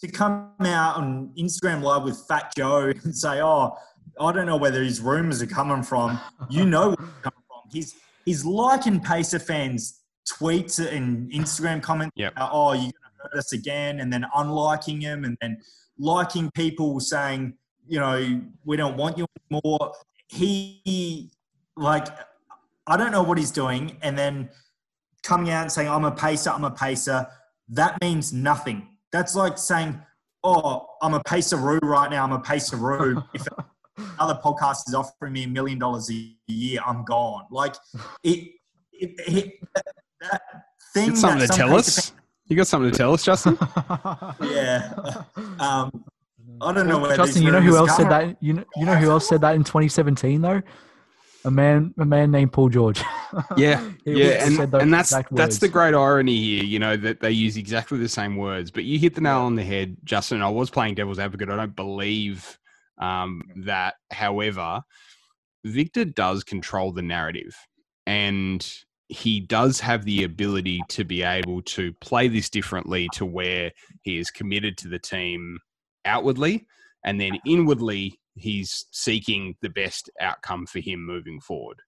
To 0.00 0.08
come 0.08 0.52
out 0.60 0.96
on 0.96 1.32
Instagram 1.38 1.82
Live 1.82 2.04
with 2.04 2.22
Fat 2.28 2.52
Joe 2.56 2.92
and 3.04 3.16
say, 3.16 3.40
"Oh, 3.40 3.76
I 4.20 4.32
don't 4.32 4.46
know 4.46 4.56
where 4.56 4.70
these 4.70 5.00
rumors 5.00 5.40
are 5.42 5.46
coming 5.46 5.82
from," 5.82 6.20
you 6.50 6.66
know 6.66 6.88
where 6.88 6.96
coming 6.96 7.12
from. 7.22 7.32
He's 7.72 7.94
he's 8.24 8.44
liking 8.44 9.00
Pacer 9.00 9.38
fans' 9.38 10.00
tweets 10.28 10.84
and 10.84 11.30
Instagram 11.32 11.82
comments. 11.82 12.14
About, 12.18 12.50
uh, 12.50 12.50
oh, 12.52 12.72
you're 12.72 12.82
going 12.82 12.92
to 12.92 13.22
hurt 13.22 13.34
us 13.38 13.52
again, 13.52 14.00
and 14.00 14.12
then 14.12 14.26
unliking 14.36 15.00
him, 15.00 15.24
and 15.24 15.36
then 15.40 15.58
liking 15.98 16.50
people 16.52 17.00
saying, 17.00 17.54
you 17.88 17.98
know, 17.98 18.42
we 18.64 18.76
don't 18.76 18.96
want 18.96 19.16
you 19.16 19.26
anymore. 19.50 19.92
He 20.28 21.30
like, 21.76 22.08
I 22.86 22.96
don't 22.96 23.12
know 23.12 23.22
what 23.22 23.38
he's 23.38 23.50
doing, 23.50 23.96
and 24.02 24.18
then 24.18 24.50
coming 25.22 25.50
out 25.50 25.62
and 25.62 25.72
saying, 25.72 25.88
"I'm 25.88 26.04
a 26.04 26.10
pacer, 26.10 26.50
I'm 26.50 26.64
a 26.64 26.70
pacer." 26.70 27.26
That 27.68 28.00
means 28.00 28.32
nothing. 28.32 28.88
That's 29.12 29.34
like 29.34 29.58
saying, 29.58 30.00
"Oh, 30.42 30.86
I'm 31.02 31.14
a 31.14 31.20
paceroo 31.20 31.78
right 31.82 32.10
now. 32.10 32.24
I'm 32.24 32.32
a 32.32 32.40
paceroo." 32.40 33.24
if 33.34 33.46
another 33.96 34.38
podcast 34.42 34.88
is 34.88 34.94
offering 34.94 35.32
me 35.32 35.44
a 35.44 35.48
million 35.48 35.78
dollars 35.78 36.10
a 36.10 36.34
year, 36.46 36.80
I'm 36.86 37.04
gone. 37.04 37.44
Like 37.50 37.74
it, 38.22 38.50
it, 38.92 39.14
it 39.26 39.52
that, 39.74 39.84
that 40.20 40.42
thing. 40.94 41.08
Got 41.10 41.18
something 41.18 41.40
that 41.40 41.52
to 41.52 41.56
tell 41.56 41.68
Pacer 41.68 42.00
us? 42.00 42.12
You 42.46 42.56
got 42.56 42.66
something 42.66 42.90
to 42.90 42.96
tell 42.96 43.12
us, 43.12 43.24
Justin? 43.24 43.58
Yeah. 44.40 44.92
Um, 45.58 46.04
I 46.60 46.72
don't 46.72 46.86
know 46.86 46.98
where 46.98 47.16
Justin, 47.16 47.42
you 47.42 47.50
know 47.50 47.60
who 47.60 47.76
else 47.76 47.96
said 47.96 48.08
come 48.08 48.10
that? 48.10 48.36
You 48.40 48.54
know, 48.54 48.64
you 48.76 48.86
know 48.86 48.94
who 48.94 49.10
else 49.10 49.28
said 49.28 49.40
that 49.42 49.54
in 49.56 49.64
2017 49.64 50.40
though? 50.40 50.62
A 51.44 51.50
man, 51.50 51.94
a 51.98 52.04
man 52.04 52.30
named 52.30 52.52
Paul 52.52 52.68
George. 52.68 53.02
Yeah, 53.56 53.90
yeah, 54.06 54.46
and, 54.46 54.74
and 54.74 54.94
that's 54.94 55.10
exact 55.10 55.34
that's 55.34 55.58
the 55.58 55.68
great 55.68 55.92
irony 55.94 56.36
here, 56.36 56.64
you 56.64 56.78
know, 56.78 56.96
that 56.96 57.20
they 57.20 57.32
use 57.32 57.58
exactly 57.58 57.98
the 57.98 58.08
same 58.08 58.36
words. 58.36 58.70
But 58.70 58.84
you 58.84 58.98
hit 58.98 59.14
the 59.14 59.20
nail 59.20 59.40
on 59.40 59.56
the 59.56 59.64
head, 59.64 59.96
Justin. 60.04 60.40
I 60.40 60.48
was 60.48 60.70
playing 60.70 60.94
devil's 60.94 61.18
advocate. 61.18 61.50
I 61.50 61.56
don't 61.56 61.76
believe 61.76 62.58
um, 62.98 63.42
that. 63.56 63.94
However, 64.10 64.82
Victor 65.64 66.04
does 66.04 66.44
control 66.44 66.92
the 66.92 67.02
narrative, 67.02 67.56
and 68.06 68.68
he 69.08 69.40
does 69.40 69.80
have 69.80 70.04
the 70.04 70.24
ability 70.24 70.80
to 70.88 71.04
be 71.04 71.22
able 71.22 71.62
to 71.62 71.92
play 72.00 72.28
this 72.28 72.50
differently 72.50 73.08
to 73.12 73.24
where 73.24 73.70
he 74.02 74.18
is 74.18 74.30
committed 74.30 74.76
to 74.78 74.88
the 74.88 74.98
team 74.98 75.58
outwardly, 76.04 76.66
and 77.04 77.20
then 77.20 77.38
inwardly 77.46 78.18
he's 78.34 78.86
seeking 78.90 79.56
the 79.62 79.70
best 79.70 80.10
outcome 80.20 80.66
for 80.66 80.80
him 80.80 81.04
moving 81.04 81.40
forward 81.40 81.80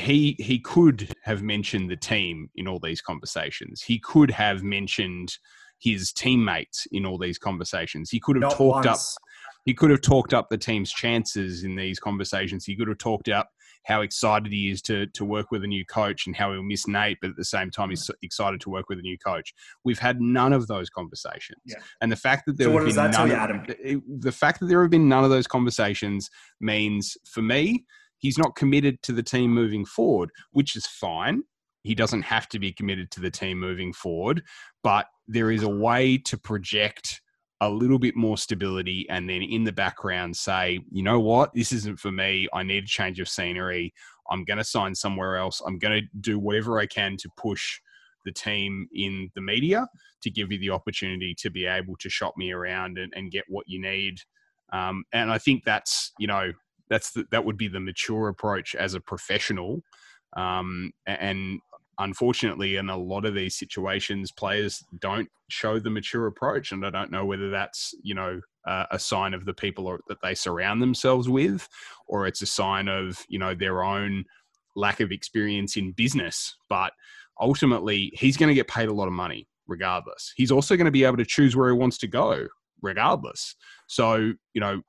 he 0.00 0.36
he 0.38 0.58
could 0.58 1.12
have 1.24 1.42
mentioned 1.42 1.90
the 1.90 1.96
team 1.96 2.50
in 2.54 2.66
all 2.68 2.78
these 2.78 3.00
conversations. 3.00 3.82
He 3.82 3.98
could 3.98 4.30
have 4.30 4.62
mentioned 4.62 5.36
his 5.78 6.12
teammates 6.12 6.86
in 6.92 7.04
all 7.04 7.18
these 7.18 7.38
conversations. 7.38 8.10
He 8.10 8.20
could 8.20 8.36
have 8.36 8.42
Not 8.42 8.56
talked 8.56 8.86
up 8.86 8.92
once. 8.92 9.16
He 9.64 9.74
could 9.74 9.90
have 9.90 10.00
talked 10.00 10.34
up 10.34 10.48
the 10.48 10.58
team's 10.58 10.90
chances 10.92 11.64
in 11.64 11.76
these 11.76 11.98
conversations. 11.98 12.64
He 12.64 12.76
could 12.76 12.88
have 12.88 12.98
talked 12.98 13.28
up 13.28 13.50
how 13.84 14.00
excited 14.00 14.52
he 14.52 14.70
is 14.70 14.80
to 14.82 15.06
to 15.08 15.24
work 15.24 15.50
with 15.50 15.64
a 15.64 15.66
new 15.66 15.84
coach 15.84 16.26
and 16.26 16.36
how 16.36 16.52
he'll 16.52 16.62
miss 16.62 16.86
Nate, 16.86 17.18
but 17.20 17.30
at 17.30 17.36
the 17.36 17.44
same 17.44 17.70
time 17.70 17.90
he's 17.90 18.08
excited 18.22 18.60
to 18.60 18.70
work 18.70 18.88
with 18.88 18.98
a 18.98 19.02
new 19.02 19.18
coach. 19.18 19.52
We've 19.84 19.98
had 19.98 20.20
none 20.20 20.52
of 20.52 20.66
those 20.68 20.88
conversations, 20.88 21.58
Yeah. 21.64 21.76
and 22.00 22.10
the 22.12 22.16
fact 22.16 22.44
that 22.46 22.58
there 22.58 22.68
So 22.68 22.72
have 22.78 22.86
been 22.86 23.10
none 23.10 23.28
you, 23.28 23.96
of- 23.96 24.20
the 24.20 24.32
fact 24.32 24.60
that 24.60 24.66
there 24.66 24.82
have 24.82 24.90
been 24.90 25.08
none 25.08 25.24
of 25.24 25.30
those 25.30 25.46
conversations 25.46 26.30
means 26.60 27.16
for 27.28 27.42
me 27.42 27.84
he's 28.18 28.38
not 28.38 28.54
committed 28.54 29.02
to 29.02 29.12
the 29.12 29.22
team 29.22 29.52
moving 29.52 29.84
forward, 29.84 30.30
which 30.52 30.76
is 30.76 30.86
fine. 30.86 31.42
He 31.82 31.96
doesn't 31.96 32.22
have 32.22 32.48
to 32.50 32.60
be 32.60 32.72
committed 32.72 33.10
to 33.12 33.20
the 33.20 33.32
team 33.32 33.58
moving 33.58 33.92
forward, 33.92 34.44
but 34.84 35.06
there 35.26 35.50
is 35.50 35.64
a 35.64 35.68
way 35.68 36.18
to 36.18 36.38
project 36.38 37.20
a 37.62 37.70
little 37.70 37.98
bit 37.98 38.16
more 38.16 38.36
stability 38.36 39.06
and 39.08 39.30
then 39.30 39.40
in 39.40 39.62
the 39.62 39.72
background 39.72 40.36
say, 40.36 40.80
you 40.90 41.00
know 41.00 41.20
what, 41.20 41.54
this 41.54 41.70
isn't 41.70 41.98
for 42.00 42.10
me. 42.10 42.48
I 42.52 42.64
need 42.64 42.82
a 42.82 42.88
change 42.88 43.20
of 43.20 43.28
scenery. 43.28 43.94
I'm 44.28 44.44
going 44.44 44.58
to 44.58 44.64
sign 44.64 44.96
somewhere 44.96 45.36
else. 45.36 45.62
I'm 45.64 45.78
going 45.78 46.02
to 46.02 46.08
do 46.20 46.40
whatever 46.40 46.80
I 46.80 46.86
can 46.86 47.16
to 47.18 47.28
push 47.36 47.78
the 48.24 48.32
team 48.32 48.88
in 48.92 49.30
the 49.36 49.40
media 49.40 49.86
to 50.22 50.30
give 50.30 50.50
you 50.50 50.58
the 50.58 50.70
opportunity 50.70 51.36
to 51.38 51.50
be 51.50 51.66
able 51.66 51.94
to 52.00 52.10
shop 52.10 52.34
me 52.36 52.50
around 52.50 52.98
and, 52.98 53.12
and 53.14 53.30
get 53.30 53.44
what 53.46 53.68
you 53.68 53.80
need. 53.80 54.18
Um, 54.72 55.04
and 55.12 55.30
I 55.30 55.38
think 55.38 55.62
that's, 55.64 56.12
you 56.18 56.26
know, 56.26 56.52
that's 56.90 57.12
the, 57.12 57.26
that 57.30 57.44
would 57.44 57.56
be 57.56 57.68
the 57.68 57.80
mature 57.80 58.26
approach 58.26 58.74
as 58.74 58.94
a 58.94 59.00
professional. 59.00 59.82
Um, 60.36 60.90
and 61.06 61.60
unfortunately, 62.02 62.76
in 62.76 62.88
a 62.90 62.96
lot 62.96 63.24
of 63.24 63.34
these 63.34 63.56
situations, 63.56 64.30
players 64.30 64.84
don't 65.00 65.28
show 65.48 65.78
the 65.78 65.90
mature 65.90 66.26
approach, 66.26 66.72
and 66.72 66.84
I 66.84 66.90
don't 66.90 67.10
know 67.10 67.24
whether 67.24 67.50
that's 67.50 67.94
you 68.02 68.14
know 68.14 68.40
uh, 68.66 68.86
a 68.90 68.98
sign 68.98 69.34
of 69.34 69.44
the 69.44 69.54
people 69.54 69.86
or, 69.86 70.00
that 70.08 70.18
they 70.22 70.34
surround 70.34 70.82
themselves 70.82 71.28
with, 71.28 71.68
or 72.06 72.26
it's 72.26 72.42
a 72.42 72.46
sign 72.46 72.88
of 72.88 73.24
you 73.28 73.38
know 73.38 73.54
their 73.54 73.82
own 73.82 74.24
lack 74.76 75.00
of 75.00 75.12
experience 75.12 75.76
in 75.76 75.92
business. 75.92 76.56
But 76.68 76.92
ultimately, 77.40 78.12
he's 78.14 78.36
going 78.36 78.48
to 78.48 78.54
get 78.54 78.68
paid 78.68 78.88
a 78.88 78.94
lot 78.94 79.06
of 79.06 79.12
money 79.12 79.48
regardless. 79.66 80.32
He's 80.36 80.52
also 80.52 80.76
going 80.76 80.86
to 80.86 80.90
be 80.90 81.04
able 81.04 81.18
to 81.18 81.24
choose 81.24 81.56
where 81.56 81.70
he 81.70 81.78
wants 81.78 81.98
to 81.98 82.06
go 82.06 82.46
regardless. 82.82 83.54
So 83.86 84.32
you 84.54 84.60
know 84.60 84.82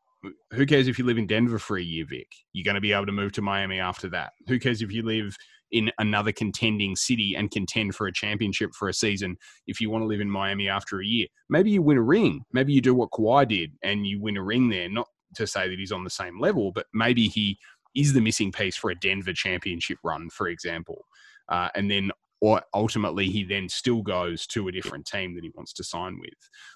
who 0.54 0.65
cares 0.65 0.88
if 0.88 0.97
you 0.97 1.06
live 1.06 1.17
in 1.17 1.28
Denver 1.28 1.60
for 1.60 1.78
a 1.78 1.84
year, 1.84 2.06
Vic? 2.10 2.28
You're 2.54 2.63
going 2.63 2.76
to 2.76 2.82
be 2.82 2.93
able 2.93 3.06
to 3.06 3.12
move 3.12 3.34
to 3.34 3.41
Miami 3.41 3.80
after 3.80 4.10
that. 4.10 4.32
Who 4.47 4.60
cares 4.60 4.82
if 4.82 4.91
you 4.91 5.04
live 5.04 5.36
in 5.74 5.92
another 5.98 6.32
contending 6.32 6.96
city 6.96 7.36
and 7.36 7.52
contend 7.52 7.96
for 7.96 8.08
a 8.08 8.14
championship 8.14 8.74
for 8.74 8.88
a 8.88 8.94
season 8.94 9.36
if 9.68 9.82
you 9.82 9.90
want 9.90 10.04
to 10.04 10.08
live 10.08 10.22
in 10.22 10.30
Miami 10.30 10.70
after 10.70 11.02
a 11.02 11.06
year? 11.06 11.28
Maybe 11.50 11.72
you 11.72 11.82
win 11.82 11.98
a 11.98 12.02
ring. 12.02 12.46
Maybe 12.54 12.72
you 12.72 12.80
do 12.80 12.94
what 12.94 13.12
Kawhi 13.12 13.48
did 13.48 13.72
and 13.84 14.08
you 14.08 14.22
win 14.22 14.38
a 14.38 14.44
ring 14.44 14.70
there. 14.70 14.88
Not 14.88 15.08
to 15.36 15.48
say 15.48 15.68
that 15.68 15.80
he's 15.80 15.92
on 15.92 16.04
the 16.04 16.10
same 16.10 16.40
level, 16.40 16.72
but 16.72 16.86
maybe 16.94 17.28
he 17.28 17.58
is 17.96 18.14
the 18.14 18.22
missing 18.22 18.52
piece 18.52 18.78
for 18.78 18.92
a 18.92 18.96
Denver 18.96 19.34
championship 19.34 19.98
run, 20.04 20.30
for 20.30 20.48
example. 20.48 21.06
Uh, 21.50 21.70
and 21.76 21.90
then 21.92 22.12
or 22.44 22.62
ultimately 22.74 23.30
he 23.30 23.46
then 23.46 23.70
still 23.70 24.02
goes 24.02 24.46
to 24.46 24.68
a 24.68 24.72
different 24.72 25.06
team 25.06 25.34
that 25.34 25.46
he 25.46 25.52
wants 25.56 25.72
to 25.72 25.82
sign 25.82 26.20
with. 26.20 26.34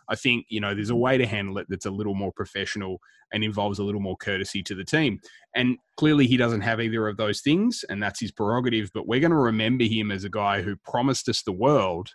I 0.08 0.16
think, 0.16 0.46
you 0.48 0.62
know, 0.62 0.74
there's 0.74 0.92
a 0.92 0.96
way 0.96 1.18
to 1.18 1.28
handle 1.28 1.58
it 1.58 1.68
that's 1.68 1.86
a 1.86 1.92
little 1.92 2.16
more 2.16 2.32
professional 2.32 3.02
and 3.34 3.44
involves 3.44 3.78
a 3.78 3.84
little 3.84 4.00
more 4.00 4.16
courtesy 4.16 4.64
to 4.64 4.76
the 4.76 4.86
team. 4.86 5.20
And 5.58 5.78
clearly 5.98 6.26
he 6.26 6.38
doesn't 6.38 6.62
have 6.62 6.80
either 6.80 7.10
of 7.10 7.18
those 7.18 7.42
things, 7.42 7.84
and 7.90 8.02
that's 8.02 8.22
his 8.22 8.32
prerogative. 8.32 8.92
But 8.94 9.10
we're 9.10 9.20
going 9.20 9.32
to 9.32 9.36
remember 9.36 9.84
him 9.84 10.10
as 10.10 10.24
a 10.24 10.30
guy 10.30 10.62
who 10.62 10.78
promised 10.78 11.28
us 11.28 11.42
the 11.42 11.52
world 11.52 12.12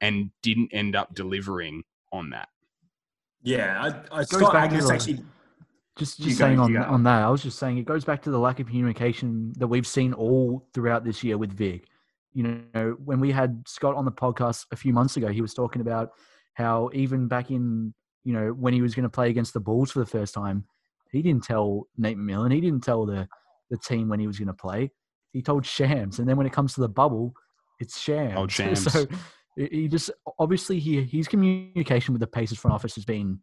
and 0.00 0.30
didn't 0.42 0.70
end 0.72 0.96
up 0.96 1.14
delivering 1.14 1.82
on 2.10 2.30
that. 2.30 2.48
Yeah, 3.42 3.82
I, 4.10 4.20
I 4.20 4.24
Scott 4.24 4.54
Agness 4.54 4.90
actually. 4.90 5.22
Just, 5.96 6.22
just 6.22 6.38
saying 6.38 6.58
on, 6.58 6.74
on 6.74 7.02
that, 7.02 7.22
I 7.22 7.28
was 7.28 7.42
just 7.42 7.58
saying 7.58 7.76
it 7.76 7.84
goes 7.84 8.06
back 8.06 8.22
to 8.22 8.30
the 8.30 8.38
lack 8.38 8.60
of 8.60 8.66
communication 8.66 9.52
that 9.58 9.68
we've 9.68 9.86
seen 9.86 10.14
all 10.14 10.66
throughout 10.72 11.04
this 11.04 11.22
year 11.22 11.36
with 11.36 11.52
Vic 11.52 11.86
you 12.34 12.60
know, 12.74 12.96
when 13.04 13.20
we 13.20 13.30
had 13.30 13.62
Scott 13.66 13.94
on 13.94 14.04
the 14.04 14.12
podcast 14.12 14.66
a 14.72 14.76
few 14.76 14.92
months 14.92 15.16
ago, 15.16 15.28
he 15.28 15.40
was 15.40 15.54
talking 15.54 15.80
about 15.80 16.10
how 16.54 16.90
even 16.92 17.28
back 17.28 17.50
in, 17.50 17.94
you 18.24 18.32
know, 18.32 18.48
when 18.48 18.74
he 18.74 18.82
was 18.82 18.94
going 18.94 19.04
to 19.04 19.08
play 19.10 19.30
against 19.30 19.54
the 19.54 19.60
Bulls 19.60 19.92
for 19.92 20.00
the 20.00 20.06
first 20.06 20.34
time, 20.34 20.64
he 21.12 21.22
didn't 21.22 21.44
tell 21.44 21.86
Nate 21.96 22.18
McMillan, 22.18 22.52
he 22.52 22.60
didn't 22.60 22.82
tell 22.82 23.06
the 23.06 23.28
the 23.70 23.78
team 23.78 24.08
when 24.08 24.20
he 24.20 24.26
was 24.26 24.38
going 24.38 24.48
to 24.48 24.54
play. 24.54 24.90
He 25.32 25.42
told 25.42 25.64
Shams, 25.64 26.18
and 26.18 26.28
then 26.28 26.36
when 26.36 26.46
it 26.46 26.52
comes 26.52 26.74
to 26.74 26.80
the 26.80 26.88
bubble, 26.88 27.32
it's 27.80 27.98
Shams. 27.98 28.34
Oh, 28.36 28.46
Shams. 28.48 28.92
So 28.92 29.06
he 29.56 29.88
just 29.88 30.10
obviously 30.38 30.80
he 30.80 31.02
his 31.02 31.28
communication 31.28 32.12
with 32.12 32.20
the 32.20 32.26
Pacers 32.26 32.58
front 32.58 32.74
office 32.74 32.94
has 32.96 33.04
been 33.04 33.38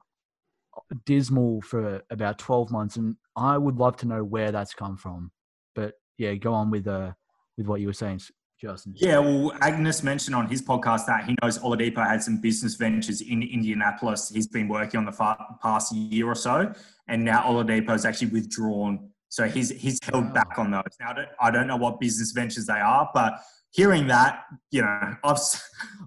dismal 1.06 1.62
for 1.62 2.01
about 2.10 2.38
twelve 2.38 2.71
months, 2.71 2.97
and 2.97 3.15
I 3.36 3.58
would 3.58 3.77
love 3.77 3.97
to 3.97 4.08
know 4.08 4.23
where 4.23 4.51
that's 4.51 4.73
come 4.73 4.97
from. 4.97 5.32
But 5.75 5.93
yeah, 6.17 6.34
go 6.36 6.54
on 6.54 6.71
with 6.71 6.88
uh 6.88 7.13
with 7.58 7.67
what 7.67 7.82
you 7.82 7.88
were 7.88 7.93
saying, 7.93 8.21
Justin? 8.62 8.93
Yeah, 8.95 9.19
well, 9.19 9.52
Agness 9.62 10.04
mentioned 10.04 10.36
on 10.36 10.47
his 10.47 10.62
podcast 10.62 11.08
that 11.08 11.26
he 11.26 11.36
knows 11.41 11.58
Oladipo 11.60 12.08
had 12.08 12.21
some 12.21 12.39
business 12.39 12.76
ventures 12.76 13.21
in 13.21 13.41
Indianapolis. 13.41 14.30
He's 14.30 14.47
been 14.47 14.67
working 14.67 15.00
on 15.00 15.06
the 15.06 15.12
far, 15.12 15.58
past 15.62 15.93
year 15.93 16.28
or 16.28 16.36
so, 16.36 16.71
and 17.08 17.26
now 17.26 17.43
Oladipo 17.43 17.95
is 17.95 18.06
actually 18.06 18.28
withdrawn. 18.28 19.10
So 19.30 19.47
he's 19.47 19.69
he's 19.69 19.97
held 20.04 20.34
back 20.34 20.58
on 20.58 20.71
those. 20.71 20.84
Now 21.00 21.12
I 21.12 21.13
don't, 21.13 21.28
I 21.39 21.52
don't 21.52 21.67
know 21.67 21.78
what 21.78 22.00
business 22.00 22.32
ventures 22.32 22.65
they 22.65 22.80
are, 22.80 23.10
but 23.13 23.39
hearing 23.71 24.08
that, 24.08 24.43
you 24.69 24.82
know, 24.82 25.15
I've 25.24 25.38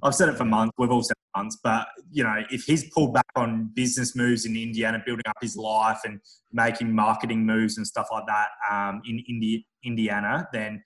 I've 0.03 0.15
said 0.15 0.29
it 0.29 0.37
for 0.37 0.45
months. 0.45 0.73
We've 0.79 0.91
all 0.91 1.03
said 1.03 1.17
it 1.17 1.25
for 1.33 1.41
months, 1.41 1.59
but 1.63 1.87
you 2.13 2.23
know, 2.23 2.43
if 2.51 2.65
he's 2.65 2.91
pulled 2.93 3.15
back 3.15 3.27
on 3.35 3.71
business 3.75 4.15
moves 4.15 4.45
in 4.45 4.57
Indiana, 4.57 5.03
building 5.05 5.25
up 5.27 5.37
his 5.41 5.57
life 5.57 6.01
and 6.05 6.21
making 6.53 6.95
marketing 6.95 7.45
moves 7.45 7.79
and 7.79 7.87
stuff 7.87 8.09
like 8.13 8.25
that 8.27 8.49
um, 8.71 9.03
in 9.07 9.23
Indi- 9.29 9.67
Indiana, 9.85 10.47
then 10.53 10.83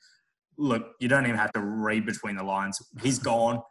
look, 0.59 0.95
you 1.01 1.09
don't 1.09 1.25
even 1.25 1.37
have 1.37 1.53
to 1.53 1.61
read 1.61 2.05
between 2.05 2.37
the 2.37 2.43
lines. 2.43 2.83
He's 3.01 3.19
gone. 3.19 3.63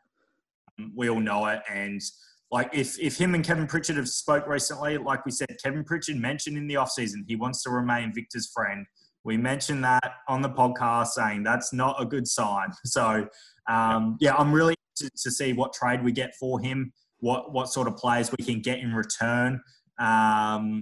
We 0.96 1.10
all 1.10 1.20
know 1.20 1.46
it. 1.48 1.62
And 1.70 2.02
like 2.50 2.70
if, 2.74 2.98
if 3.00 3.18
him 3.18 3.36
and 3.36 3.44
Kevin 3.44 3.68
Pritchard 3.68 3.98
have 3.98 4.08
spoke 4.08 4.48
recently, 4.48 4.98
like 4.98 5.26
we 5.26 5.32
said, 5.32 5.50
Kevin 5.62 5.84
Pritchard 5.84 6.16
mentioned 6.16 6.58
in 6.58 6.66
the 6.68 6.76
offseason 6.76 7.26
he 7.28 7.36
wants 7.36 7.62
to 7.64 7.70
remain 7.70 8.14
Victor's 8.14 8.50
friend. 8.54 8.86
We 9.26 9.36
mentioned 9.36 9.84
that 9.84 10.14
on 10.30 10.42
the 10.42 10.50
podcast 10.50 11.08
saying 11.08 11.44
that's 11.44 11.74
not 11.74 12.02
a 12.02 12.06
good 12.06 12.28
sign. 12.28 12.70
So 12.86 13.28
um, 13.68 14.16
yeah, 14.22 14.34
I'm 14.36 14.54
really 14.54 14.76
to, 14.96 15.10
to 15.10 15.32
see 15.32 15.52
what 15.52 15.74
trade 15.74 16.02
we 16.04 16.14
get 16.14 16.34
for 16.40 16.60
him, 16.62 16.94
what 17.20 17.52
what 17.52 17.68
sort 17.70 17.90
of 17.90 17.98
players 17.98 18.32
we 18.32 18.44
can 18.46 18.62
get 18.62 18.80
in 18.80 18.94
return. 18.94 19.60
Um, 20.00 20.82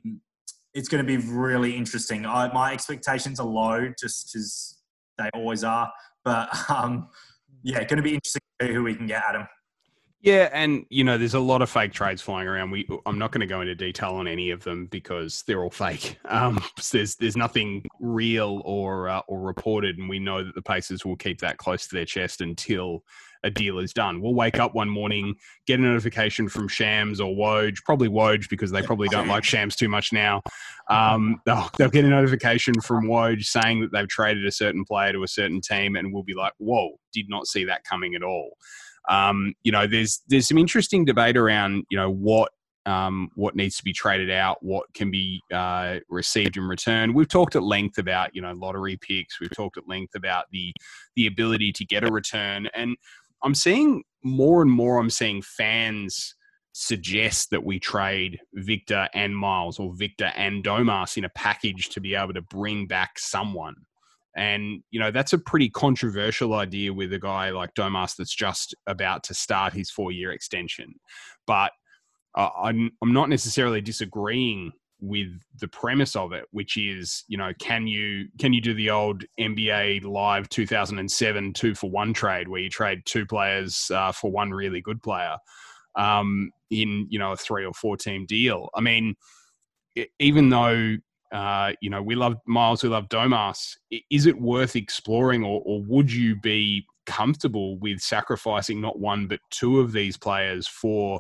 it's 0.75 0.87
going 0.89 1.03
to 1.03 1.07
be 1.07 1.17
really 1.25 1.75
interesting. 1.75 2.25
I, 2.25 2.51
my 2.53 2.73
expectations 2.73 3.39
are 3.39 3.47
low 3.47 3.91
just 3.97 4.31
because 4.31 4.74
they 5.17 5.29
always 5.33 5.63
are. 5.63 5.91
But 6.23 6.49
um, 6.69 7.09
yeah, 7.63 7.83
going 7.83 7.97
to 7.97 8.03
be 8.03 8.13
interesting 8.13 8.41
to 8.59 8.67
see 8.67 8.73
who 8.73 8.83
we 8.83 8.95
can 8.95 9.07
get, 9.07 9.23
Adam. 9.27 9.47
Yeah, 10.25 10.49
and 10.53 10.87
you 10.89 11.03
know, 11.03 11.19
there's 11.19 11.35
a 11.35 11.39
lot 11.39 11.61
of 11.61 11.69
fake 11.69 11.93
trades 11.93 12.19
flying 12.19 12.47
around. 12.47 12.71
We, 12.71 12.89
I'm 13.05 13.19
not 13.19 13.31
going 13.31 13.41
to 13.41 13.47
go 13.47 13.61
into 13.61 13.75
detail 13.75 14.15
on 14.15 14.27
any 14.27 14.49
of 14.49 14.63
them 14.63 14.87
because 14.87 15.43
they're 15.45 15.63
all 15.63 15.69
fake. 15.69 16.17
Um, 16.27 16.59
there's 16.91 17.15
there's 17.15 17.37
nothing 17.37 17.85
real 17.99 18.61
or 18.65 19.07
uh, 19.07 19.21
or 19.27 19.39
reported, 19.39 19.99
and 19.99 20.09
we 20.09 20.17
know 20.17 20.43
that 20.43 20.55
the 20.55 20.61
Pacers 20.61 21.05
will 21.05 21.15
keep 21.15 21.39
that 21.41 21.57
close 21.57 21.87
to 21.87 21.95
their 21.95 22.03
chest 22.03 22.41
until 22.41 23.03
a 23.43 23.51
deal 23.51 23.77
is 23.77 23.93
done. 23.93 24.21
We'll 24.21 24.33
wake 24.33 24.59
up 24.59 24.73
one 24.73 24.89
morning, 24.89 25.35
get 25.67 25.79
a 25.79 25.83
notification 25.83 26.49
from 26.49 26.67
Shams 26.67 27.21
or 27.21 27.33
Woj, 27.35 27.83
probably 27.85 28.09
Woj 28.09 28.49
because 28.49 28.71
they 28.71 28.81
probably 28.81 29.07
don't 29.07 29.27
like 29.27 29.43
Shams 29.43 29.75
too 29.75 29.87
much 29.87 30.11
now. 30.11 30.41
Um, 30.89 31.39
they'll, 31.45 31.69
they'll 31.77 31.89
get 31.89 32.05
a 32.05 32.09
notification 32.09 32.73
from 32.81 33.05
Woj 33.05 33.43
saying 33.45 33.81
that 33.81 33.91
they've 33.91 34.07
traded 34.07 34.45
a 34.45 34.51
certain 34.51 34.83
player 34.83 35.13
to 35.13 35.23
a 35.23 35.27
certain 35.27 35.61
team, 35.61 35.95
and 35.95 36.11
we'll 36.11 36.23
be 36.23 36.33
like, 36.33 36.53
"Whoa, 36.57 36.99
did 37.13 37.29
not 37.29 37.45
see 37.45 37.65
that 37.65 37.83
coming 37.83 38.15
at 38.15 38.23
all." 38.23 38.57
Um, 39.09 39.53
you 39.63 39.71
know, 39.71 39.87
there's 39.87 40.21
there's 40.27 40.47
some 40.47 40.57
interesting 40.57 41.05
debate 41.05 41.37
around 41.37 41.85
you 41.89 41.97
know 41.97 42.09
what 42.09 42.51
um, 42.85 43.31
what 43.35 43.55
needs 43.55 43.77
to 43.77 43.83
be 43.83 43.93
traded 43.93 44.29
out, 44.29 44.57
what 44.61 44.85
can 44.93 45.09
be 45.09 45.41
uh, 45.51 45.99
received 46.09 46.57
in 46.57 46.63
return. 46.63 47.13
We've 47.13 47.27
talked 47.27 47.55
at 47.55 47.63
length 47.63 47.97
about 47.97 48.35
you 48.35 48.41
know 48.41 48.53
lottery 48.53 48.97
picks. 48.97 49.39
We've 49.39 49.55
talked 49.55 49.77
at 49.77 49.87
length 49.87 50.15
about 50.15 50.45
the 50.51 50.71
the 51.15 51.27
ability 51.27 51.71
to 51.73 51.85
get 51.85 52.03
a 52.03 52.11
return, 52.11 52.67
and 52.75 52.95
I'm 53.43 53.55
seeing 53.55 54.03
more 54.23 54.61
and 54.61 54.71
more. 54.71 54.99
I'm 54.99 55.09
seeing 55.09 55.41
fans 55.41 56.35
suggest 56.73 57.51
that 57.51 57.63
we 57.63 57.79
trade 57.79 58.37
Victor 58.53 59.07
and 59.13 59.35
Miles 59.35 59.79
or 59.79 59.93
Victor 59.95 60.31
and 60.35 60.63
Domas 60.63 61.17
in 61.17 61.23
a 61.23 61.29
package 61.29 61.87
to 61.89 62.01
be 62.01 62.15
able 62.15 62.33
to 62.33 62.41
bring 62.41 62.85
back 62.85 63.17
someone. 63.17 63.75
And, 64.35 64.83
you 64.91 64.99
know, 64.99 65.11
that's 65.11 65.33
a 65.33 65.37
pretty 65.37 65.69
controversial 65.69 66.53
idea 66.55 66.93
with 66.93 67.13
a 67.13 67.19
guy 67.19 67.51
like 67.51 67.73
Domas 67.73 68.15
that's 68.17 68.35
just 68.35 68.75
about 68.85 69.23
to 69.23 69.33
start 69.33 69.73
his 69.73 69.89
four 69.89 70.11
year 70.11 70.31
extension. 70.31 70.95
But 71.47 71.71
uh, 72.35 72.49
I'm, 72.61 72.91
I'm 73.01 73.13
not 73.13 73.29
necessarily 73.29 73.79
disagreeing 73.79 74.73
with 74.99 75.27
the 75.59 75.67
premise 75.67 76.15
of 76.15 76.33
it, 76.33 76.45
which 76.51 76.77
is, 76.77 77.23
you 77.27 77.37
know, 77.37 77.51
can 77.59 77.87
you 77.87 78.27
can 78.39 78.53
you 78.53 78.61
do 78.61 78.73
the 78.73 78.89
old 78.89 79.23
NBA 79.39 80.03
Live 80.03 80.49
2007 80.49 81.53
two 81.53 81.75
for 81.75 81.89
one 81.89 82.13
trade 82.13 82.47
where 82.47 82.61
you 82.61 82.69
trade 82.69 83.01
two 83.05 83.25
players 83.25 83.89
uh, 83.93 84.11
for 84.11 84.31
one 84.31 84.51
really 84.51 84.81
good 84.81 85.01
player 85.01 85.37
um, 85.95 86.51
in 86.71 87.07
you 87.09 87.19
know 87.19 87.33
a 87.33 87.37
three 87.37 87.65
or 87.65 87.73
four 87.73 87.97
team 87.97 88.25
deal? 88.25 88.69
I 88.75 88.81
mean, 88.81 89.15
even 90.19 90.49
though 90.49 90.97
uh, 91.35 91.73
you 91.81 91.89
know 91.89 92.01
we 92.01 92.15
love 92.15 92.37
Miles, 92.47 92.81
we 92.81 92.87
love 92.87 93.09
Domas, 93.09 93.75
is 94.09 94.25
it 94.25 94.39
worth 94.39 94.77
exploring, 94.77 95.43
or, 95.43 95.61
or 95.65 95.81
would 95.83 96.11
you 96.11 96.37
be 96.37 96.85
comfortable 97.05 97.77
with 97.79 97.99
sacrificing 97.99 98.79
not 98.79 98.99
one 98.99 99.27
but 99.27 99.41
two 99.49 99.81
of 99.81 99.91
these 99.91 100.15
players 100.15 100.65
for 100.65 101.19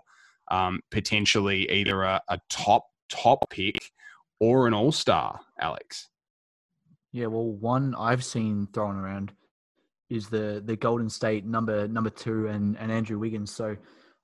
um, 0.49 0.79
potentially 0.89 1.69
either 1.69 2.03
a, 2.03 2.21
a 2.29 2.39
top 2.49 2.85
top 3.09 3.49
pick 3.49 3.91
or 4.39 4.67
an 4.67 4.73
all 4.73 4.93
star, 4.93 5.37
Alex? 5.59 6.07
Yeah, 7.11 7.27
well, 7.27 7.51
one 7.51 7.93
I've 7.95 8.23
seen 8.23 8.69
thrown 8.73 8.95
around 8.95 9.33
is 10.09 10.29
the 10.29 10.63
the 10.63 10.77
Golden 10.77 11.09
State 11.09 11.45
number 11.45 11.89
number 11.89 12.09
two 12.09 12.47
and, 12.47 12.77
and 12.77 12.89
Andrew 12.89 13.19
Wiggins. 13.19 13.51
So, 13.51 13.75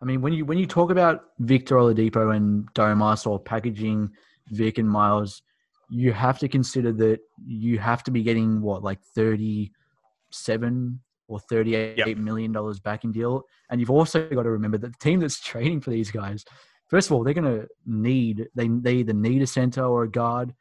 I 0.02 0.06
mean, 0.06 0.22
when 0.22 0.32
you 0.32 0.46
when 0.46 0.58
you 0.58 0.68
talk 0.68 0.90
about 0.90 1.26
Victor 1.40 1.76
Oladipo 1.76 2.34
and 2.34 2.74
Domas 2.76 3.28
or 3.28 3.40
packaging 3.40 4.10
Vic 4.52 4.78
and 4.78 4.90
Miles, 4.90 5.42
you 5.92 6.14
have 6.14 6.40
to 6.40 6.48
consider 6.48 6.92
that 6.94 7.20
you 7.46 7.78
have 7.78 8.04
to 8.04 8.12
be 8.12 8.24
getting 8.24 8.62
what 8.62 8.84
like 8.84 9.02
thirty 9.16 9.72
seven 10.32 11.00
or 11.28 11.40
thirty-eight 11.40 11.98
yep. 11.98 12.18
million 12.18 12.52
dollars 12.52 12.80
back 12.80 13.04
in 13.04 13.12
deal, 13.12 13.44
and 13.70 13.80
you've 13.80 13.92
also 13.92 14.28
got 14.30 14.44
to 14.44 14.52
remember 14.52 14.78
that 14.78 14.94
the 14.94 15.00
team 15.00 15.20
that's 15.20 15.40
trading 15.44 15.82
for 15.82 15.92
these 15.92 16.10
guys 16.10 16.46
first 16.92 17.08
of 17.08 17.14
all, 17.14 17.24
they're 17.24 17.34
going 17.34 17.62
to 17.62 17.68
need 17.86 18.50
they 18.54 18.68
they 18.68 18.96
either 18.96 19.14
need 19.14 19.42
a 19.42 19.48
center 19.48 19.84
or 19.84 20.04
a 20.04 20.12
guard, 20.12 20.54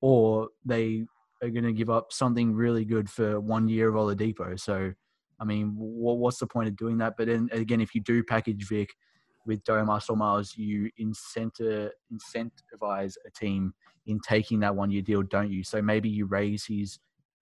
or 0.00 0.48
they 0.64 1.04
are 1.42 1.50
going 1.50 1.64
to 1.64 1.72
give 1.72 1.90
up 1.90 2.12
something 2.12 2.54
really 2.54 2.84
good 2.84 3.08
for 3.08 3.38
one 3.38 3.68
year 3.68 3.88
of 3.90 3.94
Oladipo. 3.94 4.58
So, 4.58 4.92
I 5.38 5.44
mean, 5.44 5.74
what, 5.76 6.16
what's 6.16 6.38
the 6.38 6.46
point 6.46 6.68
of 6.68 6.76
doing 6.76 6.96
that? 6.98 7.14
But 7.16 7.28
then 7.28 7.48
again, 7.52 7.82
if 7.82 7.94
you 7.94 8.00
do 8.00 8.24
package 8.24 8.66
Vic 8.66 8.94
with 9.46 9.64
Domas 9.64 10.10
or 10.10 10.16
Miles, 10.16 10.56
you 10.56 10.90
incentivize 11.00 11.90
a 13.26 13.30
team 13.34 13.72
in 14.06 14.20
taking 14.20 14.60
that 14.60 14.74
one 14.74 14.90
year 14.90 15.02
deal, 15.02 15.22
don't 15.22 15.50
you? 15.50 15.64
So 15.64 15.80
maybe 15.80 16.08
you 16.08 16.26
raise 16.26 16.64
his 16.66 16.98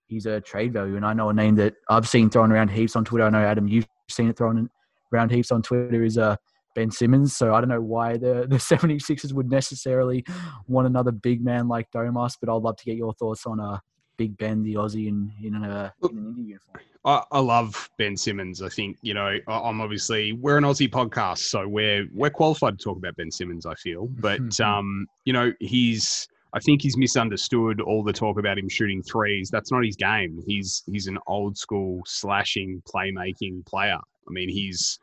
his 0.08 0.26
a 0.26 0.36
uh, 0.36 0.40
trade 0.40 0.72
value. 0.72 0.96
And 0.96 1.06
I 1.06 1.14
know 1.14 1.30
a 1.30 1.34
name 1.34 1.54
that 1.56 1.74
I've 1.88 2.06
seen 2.06 2.28
thrown 2.28 2.52
around 2.52 2.68
heaps 2.68 2.94
on 2.94 3.04
Twitter. 3.04 3.24
I 3.24 3.30
know 3.30 3.42
Adam, 3.42 3.66
you've 3.66 3.88
seen 4.10 4.28
it 4.28 4.36
thrown 4.36 4.68
around 5.12 5.32
heaps 5.32 5.50
on 5.50 5.62
Twitter. 5.62 6.02
Is 6.02 6.18
uh 6.18 6.36
Ben 6.74 6.90
Simmons. 6.90 7.34
So 7.36 7.54
I 7.54 7.60
don't 7.60 7.70
know 7.70 7.80
why 7.80 8.16
the, 8.16 8.46
the 8.48 8.56
76ers 8.56 9.32
would 9.32 9.50
necessarily 9.50 10.24
want 10.66 10.86
another 10.86 11.12
big 11.12 11.42
man 11.42 11.68
like 11.68 11.90
Domas, 11.90 12.36
but 12.40 12.54
I'd 12.54 12.62
love 12.62 12.76
to 12.76 12.84
get 12.84 12.96
your 12.96 13.14
thoughts 13.14 13.46
on 13.46 13.60
uh, 13.60 13.78
Big 14.16 14.36
Ben, 14.38 14.62
the 14.62 14.74
Aussie, 14.74 15.08
in, 15.08 15.32
in, 15.42 15.54
a, 15.54 15.92
in 16.02 16.18
an 16.18 16.26
Indy 16.26 16.42
uniform. 16.42 16.80
I, 17.04 17.22
I, 17.32 17.38
love 17.38 17.90
Ben 17.98 18.16
Simmons. 18.16 18.62
I 18.62 18.68
think 18.68 18.96
you 19.02 19.12
know 19.12 19.38
I'm 19.46 19.80
obviously 19.80 20.32
we're 20.32 20.56
an 20.56 20.64
Aussie 20.64 20.90
podcast, 20.90 21.38
so 21.38 21.68
we're 21.68 22.06
we're 22.14 22.30
qualified 22.30 22.78
to 22.78 22.84
talk 22.84 22.96
about 22.96 23.16
Ben 23.16 23.30
Simmons. 23.30 23.66
I 23.66 23.74
feel, 23.74 24.06
but 24.20 24.58
um, 24.60 25.06
you 25.24 25.32
know 25.32 25.52
he's 25.60 26.28
I 26.54 26.60
think 26.60 26.80
he's 26.80 26.96
misunderstood 26.96 27.80
all 27.80 28.02
the 28.02 28.12
talk 28.12 28.38
about 28.38 28.58
him 28.58 28.68
shooting 28.68 29.02
threes. 29.02 29.50
That's 29.50 29.70
not 29.70 29.84
his 29.84 29.96
game. 29.96 30.42
He's 30.46 30.82
he's 30.90 31.06
an 31.06 31.18
old 31.26 31.58
school 31.58 32.02
slashing 32.06 32.82
playmaking 32.88 33.66
player. 33.66 33.98
I 34.26 34.30
mean 34.30 34.48
he's 34.48 34.98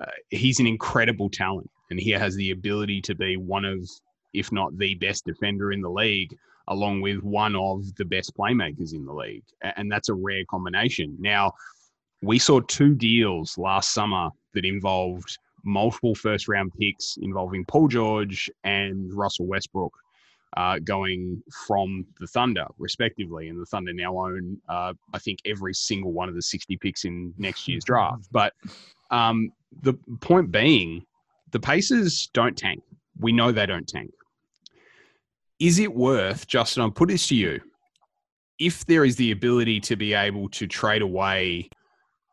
uh, 0.00 0.06
he's 0.30 0.60
an 0.60 0.66
incredible 0.66 1.28
talent, 1.28 1.70
and 1.90 1.98
he 1.98 2.10
has 2.10 2.36
the 2.36 2.52
ability 2.52 3.00
to 3.02 3.14
be 3.14 3.36
one 3.36 3.64
of, 3.64 3.88
if 4.32 4.52
not 4.52 4.76
the 4.78 4.94
best 4.94 5.24
defender 5.24 5.72
in 5.72 5.80
the 5.80 5.90
league 5.90 6.36
along 6.68 7.00
with 7.00 7.22
one 7.22 7.56
of 7.56 7.94
the 7.96 8.04
best 8.04 8.36
playmakers 8.36 8.92
in 8.92 9.04
the 9.04 9.12
league. 9.12 9.44
And 9.62 9.90
that's 9.90 10.08
a 10.08 10.14
rare 10.14 10.44
combination. 10.48 11.16
Now, 11.18 11.52
we 12.22 12.38
saw 12.38 12.60
two 12.60 12.94
deals 12.94 13.58
last 13.58 13.92
summer 13.92 14.30
that 14.54 14.64
involved 14.64 15.38
multiple 15.64 16.14
first 16.14 16.48
round 16.48 16.72
picks 16.78 17.18
involving 17.20 17.64
Paul 17.64 17.88
George 17.88 18.50
and 18.64 19.12
Russell 19.12 19.46
Westbrook. 19.46 19.92
Uh, 20.54 20.78
going 20.80 21.42
from 21.66 22.04
the 22.20 22.26
Thunder, 22.26 22.66
respectively, 22.76 23.48
and 23.48 23.58
the 23.58 23.64
Thunder 23.64 23.94
now 23.94 24.18
own, 24.18 24.58
uh, 24.68 24.92
I 25.14 25.18
think, 25.18 25.38
every 25.46 25.72
single 25.72 26.12
one 26.12 26.28
of 26.28 26.34
the 26.34 26.42
60 26.42 26.76
picks 26.76 27.06
in 27.06 27.32
next 27.38 27.66
year's 27.66 27.84
draft. 27.84 28.28
But 28.30 28.52
um, 29.10 29.50
the 29.80 29.94
point 30.20 30.50
being, 30.52 31.06
the 31.52 31.58
Pacers 31.58 32.28
don't 32.34 32.54
tank. 32.54 32.82
We 33.18 33.32
know 33.32 33.50
they 33.50 33.64
don't 33.64 33.88
tank 33.88 34.10
is 35.62 35.78
it 35.78 35.94
worth, 35.94 36.48
Justin, 36.48 36.82
I'll 36.82 36.90
put 36.90 37.08
this 37.08 37.28
to 37.28 37.36
you, 37.36 37.60
if 38.58 38.84
there 38.86 39.04
is 39.04 39.14
the 39.14 39.30
ability 39.30 39.78
to 39.82 39.94
be 39.94 40.12
able 40.12 40.48
to 40.48 40.66
trade 40.66 41.02
away 41.02 41.70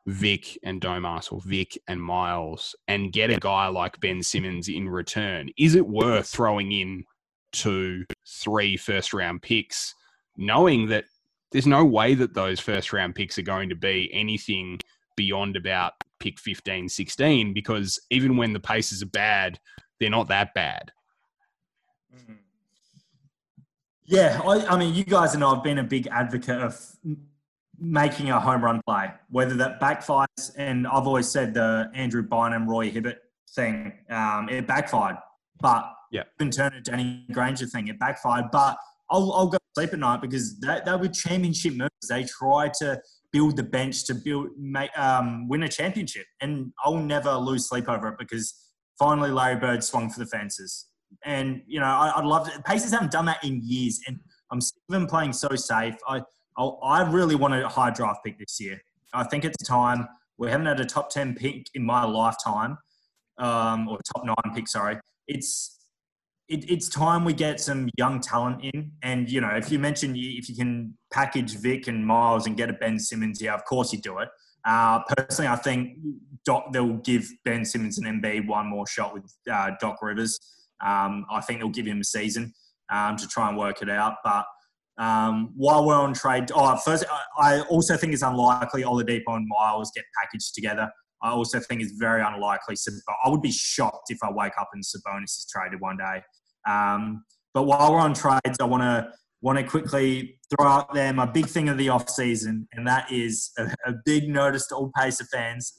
Vic 0.07 0.57
and 0.63 0.81
Domas 0.81 1.31
or 1.31 1.39
Vic 1.45 1.77
and 1.87 2.01
Miles 2.01 2.75
and 2.87 3.13
get 3.13 3.29
a 3.29 3.39
guy 3.39 3.67
like 3.67 3.99
Ben 3.99 4.23
Simmons 4.23 4.67
in 4.67 4.89
return, 4.89 5.49
is 5.59 5.75
it 5.75 5.87
worth 5.87 6.27
throwing 6.27 6.71
in 6.71 7.03
two, 7.51 8.03
three 8.27 8.75
first 8.75 9.13
round 9.13 9.43
picks, 9.43 9.93
knowing 10.35 10.87
that 10.87 11.05
there's 11.51 11.67
no 11.67 11.85
way 11.85 12.15
that 12.15 12.33
those 12.33 12.59
first 12.59 12.91
round 12.93 13.13
picks 13.13 13.37
are 13.37 13.43
going 13.43 13.69
to 13.69 13.75
be 13.75 14.09
anything 14.11 14.79
beyond 15.15 15.55
about 15.55 15.93
pick 16.19 16.39
15, 16.39 16.89
16, 16.89 17.53
because 17.53 17.99
even 18.09 18.37
when 18.37 18.53
the 18.53 18.59
Pacers 18.59 19.03
are 19.03 19.07
bad, 19.07 19.59
they're 19.99 20.09
not 20.09 20.29
that 20.29 20.51
bad. 20.55 20.91
Mm-hmm. 22.15 22.33
Yeah, 24.09 24.41
I, 24.43 24.65
I 24.65 24.77
mean, 24.77 24.95
you 24.95 25.03
guys 25.03 25.35
and 25.35 25.43
I 25.43 25.53
have 25.53 25.63
been 25.63 25.77
a 25.77 25.83
big 25.83 26.07
advocate 26.07 26.59
of 26.59 26.75
making 27.79 28.31
a 28.31 28.39
home 28.39 28.65
run 28.65 28.81
play, 28.87 29.11
whether 29.29 29.53
that 29.57 29.79
backfires. 29.79 30.51
And 30.57 30.87
I've 30.87 31.05
always 31.05 31.29
said 31.29 31.53
the 31.53 31.91
Andrew 31.93 32.23
Bynum, 32.23 32.67
Roy 32.67 32.89
Hibbert 32.89 33.17
thing, 33.55 33.93
um, 34.09 34.49
it 34.49 34.65
backfired. 34.65 35.17
But 35.61 35.93
yeah, 36.11 36.23
Evan 36.39 36.49
Turner, 36.49 36.81
Danny 36.81 37.27
Granger 37.31 37.67
thing, 37.67 37.87
it 37.87 37.99
backfired. 37.99 38.45
But 38.51 38.77
I'll, 39.11 39.31
I'll 39.31 39.47
go 39.47 39.59
sleep 39.77 39.93
at 39.93 39.99
night 39.99 40.21
because 40.21 40.59
they, 40.59 40.79
they 40.83 40.95
were 40.95 41.07
championship 41.07 41.75
moves. 41.75 41.91
They 42.09 42.23
tried 42.23 42.73
to 42.79 42.99
build 43.31 43.57
the 43.57 43.63
bench 43.63 44.05
to 44.05 44.15
build, 44.15 44.47
make, 44.57 44.89
um, 44.97 45.47
win 45.47 45.61
a 45.61 45.69
championship. 45.69 46.25
And 46.41 46.73
I'll 46.83 46.97
never 46.97 47.35
lose 47.35 47.69
sleep 47.69 47.87
over 47.87 48.07
it 48.07 48.15
because 48.17 48.55
finally 48.97 49.29
Larry 49.29 49.57
Bird 49.57 49.83
swung 49.83 50.09
for 50.09 50.17
the 50.17 50.25
fences. 50.25 50.88
And 51.25 51.61
you 51.67 51.79
know, 51.79 51.85
I, 51.85 52.19
would 52.19 52.27
love 52.27 52.51
to. 52.51 52.61
Pacers 52.61 52.91
haven't 52.91 53.11
done 53.11 53.25
that 53.25 53.43
in 53.43 53.61
years, 53.63 53.99
and 54.07 54.19
I'm 54.51 54.59
even 54.89 55.07
playing 55.07 55.33
so 55.33 55.49
safe. 55.55 55.95
I 56.07 56.21
I'll, 56.57 56.79
i 56.83 57.01
really 57.09 57.35
want 57.35 57.53
a 57.53 57.67
high 57.67 57.89
draft 57.89 58.23
pick 58.25 58.37
this 58.37 58.59
year. 58.59 58.81
I 59.13 59.23
think 59.23 59.45
it's 59.45 59.61
time. 59.63 60.07
We 60.37 60.49
haven't 60.49 60.67
had 60.67 60.79
a 60.79 60.85
top 60.85 61.09
ten 61.09 61.35
pick 61.35 61.67
in 61.73 61.83
my 61.83 62.05
lifetime, 62.05 62.77
um, 63.37 63.87
or 63.87 63.99
top 64.15 64.25
nine 64.25 64.55
pick. 64.55 64.67
Sorry, 64.67 64.97
it's 65.27 65.79
it, 66.49 66.69
it's 66.69 66.89
time 66.89 67.23
we 67.23 67.33
get 67.33 67.59
some 67.59 67.89
young 67.97 68.19
talent 68.19 68.63
in. 68.63 68.91
And 69.03 69.29
you 69.29 69.39
know, 69.39 69.49
if 69.49 69.71
you 69.71 69.79
mention 69.79 70.15
if 70.15 70.49
you 70.49 70.55
can 70.55 70.97
package 71.11 71.55
Vic 71.57 71.87
and 71.87 72.05
Miles 72.05 72.47
and 72.47 72.57
get 72.57 72.69
a 72.69 72.73
Ben 72.73 72.99
Simmons, 72.99 73.41
yeah, 73.41 73.53
of 73.53 73.63
course 73.65 73.93
you 73.93 73.99
do 73.99 74.19
it. 74.19 74.29
Uh, 74.65 74.99
personally, 75.17 75.47
I 75.47 75.55
think 75.55 75.97
Doc 76.45 76.73
they'll 76.73 76.97
give 76.97 77.29
Ben 77.45 77.63
Simmons 77.63 77.97
and 77.97 78.07
Embiid 78.07 78.47
one 78.47 78.67
more 78.67 78.87
shot 78.87 79.13
with 79.13 79.33
uh, 79.51 79.71
Doc 79.79 80.01
Rivers. 80.01 80.39
Um, 80.81 81.25
I 81.29 81.41
think 81.41 81.59
they'll 81.59 81.69
give 81.69 81.85
him 81.85 81.99
a 81.99 82.03
season 82.03 82.53
um, 82.89 83.17
to 83.17 83.27
try 83.27 83.49
and 83.49 83.57
work 83.57 83.81
it 83.81 83.89
out. 83.89 84.15
But 84.23 84.45
um, 84.97 85.53
while 85.55 85.85
we're 85.85 85.95
on 85.95 86.13
trade, 86.13 86.51
oh, 86.53 86.75
first, 86.77 87.05
I 87.37 87.61
also 87.61 87.97
think 87.97 88.13
it's 88.13 88.21
unlikely 88.21 88.83
Oladipo 88.83 89.35
and 89.35 89.47
Miles 89.47 89.91
get 89.95 90.05
packaged 90.21 90.53
together. 90.55 90.89
I 91.21 91.31
also 91.31 91.59
think 91.59 91.81
it's 91.81 91.93
very 91.93 92.21
unlikely. 92.21 92.75
I 93.25 93.29
would 93.29 93.41
be 93.41 93.51
shocked 93.51 94.09
if 94.09 94.19
I 94.23 94.31
wake 94.31 94.53
up 94.59 94.69
and 94.73 94.83
Sabonis 94.83 95.37
is 95.37 95.47
traded 95.51 95.81
one 95.81 95.97
day. 95.97 96.23
Um, 96.67 97.23
but 97.53 97.63
while 97.63 97.91
we're 97.91 97.99
on 97.99 98.13
trades, 98.13 98.57
I 98.59 98.65
want 98.65 98.83
to 98.83 99.11
want 99.41 99.57
to 99.57 99.63
quickly 99.63 100.37
throw 100.49 100.67
out 100.67 100.93
there 100.93 101.13
my 101.13 101.25
big 101.25 101.45
thing 101.45 101.69
of 101.69 101.77
the 101.77 101.89
off 101.89 102.09
season, 102.09 102.67
and 102.73 102.85
that 102.87 103.11
is 103.11 103.51
a, 103.57 103.73
a 103.85 103.93
big 104.05 104.27
notice 104.29 104.67
to 104.67 104.75
all 104.75 104.91
Pacer 104.95 105.25
fans. 105.25 105.73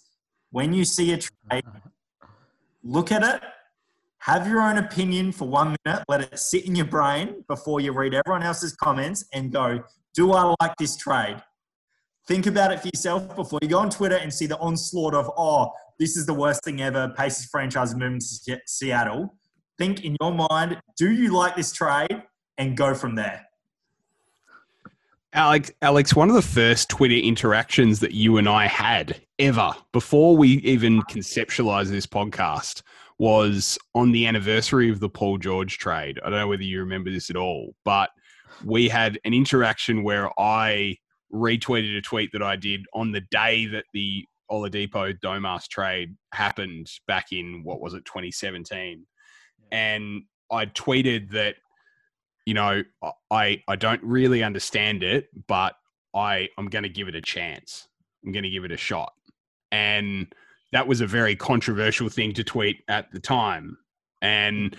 When 0.51 0.73
you 0.73 0.85
see 0.85 1.13
a 1.13 1.19
trade, 1.19 1.65
look 2.83 3.13
at 3.13 3.23
it 3.23 3.43
have 4.21 4.47
your 4.47 4.61
own 4.61 4.77
opinion 4.79 5.33
for 5.33 5.49
one 5.49 5.77
minute, 5.85 6.05
let 6.09 6.21
it 6.21 6.39
sit 6.39 6.67
in 6.67 6.77
your 6.77 6.87
brain 6.87 7.43
before 7.49 7.81
you 7.81 7.93
read 7.93 8.15
everyone 8.15 8.43
else's 8.43 8.75
comments 8.77 9.25
and 9.33 9.51
go, 9.51 9.83
do 10.15 10.33
I 10.33 10.55
like 10.61 10.73
this 10.79 10.97
trade? 10.97 11.37
Think 12.29 12.47
about 12.47 12.71
it 12.71 12.81
for 12.81 12.89
yourself 12.89 13.35
before 13.35 13.59
you 13.63 13.69
go 13.69 13.79
on 13.79 13.89
Twitter 13.89 14.17
and 14.17 14.33
see 14.33 14.47
the 14.47 14.59
onslaught 14.59 15.15
of, 15.15 15.31
oh, 15.39 15.73
this 15.99 16.19
is 16.19 16.27
the 16.27 16.35
worst 16.35 16.63
thing 16.65 16.83
ever, 16.83 17.13
Pacers 17.17 17.47
franchise 17.47 17.95
moving 17.95 18.21
to 18.21 18.61
Seattle. 18.67 19.37
Think 19.79 20.05
in 20.05 20.17
your 20.21 20.33
mind, 20.33 20.79
do 20.99 21.11
you 21.11 21.35
like 21.35 21.57
this 21.57 21.73
trade? 21.73 22.23
And 22.59 22.77
go 22.77 22.95
from 22.95 23.15
there. 23.15 23.47
Alex, 25.33 25.71
Alex, 25.81 26.15
one 26.15 26.29
of 26.29 26.35
the 26.35 26.43
first 26.43 26.91
Twitter 26.91 27.15
interactions 27.15 28.01
that 28.01 28.13
you 28.13 28.37
and 28.37 28.47
I 28.47 28.67
had 28.67 29.23
ever 29.39 29.73
before 29.93 30.37
we 30.37 30.59
even 30.59 31.01
conceptualized 31.03 31.89
this 31.89 32.07
podcast 32.07 32.83
was 33.21 33.77
on 33.95 34.13
the 34.13 34.27
anniversary 34.27 34.89
of 34.89 34.99
the 34.99 35.09
Paul 35.11 35.37
George 35.37 35.77
trade. 35.77 36.19
I 36.25 36.31
don't 36.31 36.39
know 36.39 36.49
whether 36.49 36.63
you 36.63 36.81
remember 36.81 37.11
this 37.11 37.29
at 37.29 37.37
all, 37.37 37.75
but 37.85 38.09
we 38.65 38.89
had 38.89 39.19
an 39.27 39.35
interaction 39.35 40.03
where 40.03 40.31
I 40.41 40.97
retweeted 41.31 41.99
a 41.99 42.01
tweet 42.01 42.31
that 42.33 42.43
I 42.43 42.57
did 42.57 42.87
on 42.95 43.13
the 43.13 43.21
day 43.31 43.67
that 43.67 43.85
the 43.93 44.25
Oladipo 44.51 45.15
Domas 45.21 45.69
trade 45.69 46.17
happened 46.33 46.91
back 47.07 47.27
in 47.31 47.61
what 47.63 47.83
was 47.83 47.93
it 47.93 48.07
2017 48.07 49.07
and 49.71 50.23
I 50.51 50.67
tweeted 50.67 51.31
that 51.33 51.57
you 52.47 52.55
know 52.55 52.83
I 53.31 53.63
I 53.69 53.77
don't 53.77 54.03
really 54.03 54.43
understand 54.43 55.05
it 55.05 55.29
but 55.47 55.75
I 56.15 56.49
I'm 56.59 56.67
going 56.67 56.83
to 56.83 56.89
give 56.89 57.07
it 57.07 57.15
a 57.15 57.21
chance. 57.21 57.87
I'm 58.25 58.33
going 58.33 58.43
to 58.43 58.51
give 58.51 58.65
it 58.65 58.73
a 58.73 58.77
shot. 58.77 59.13
And 59.73 60.33
that 60.73 60.87
was 60.87 61.01
a 61.01 61.07
very 61.07 61.37
controversial 61.37 62.09
thing 62.09 62.33
to 62.35 62.45
tweet 62.45 62.83
at 62.89 63.11
the 63.13 63.21
time. 63.21 63.77
And 64.23 64.77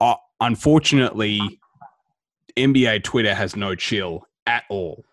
uh, 0.00 0.16
unfortunately, 0.40 1.60
NBA 2.56 3.04
Twitter 3.04 3.34
has 3.34 3.56
no 3.56 3.74
chill 3.74 4.26
at 4.46 4.64
all. 4.68 5.04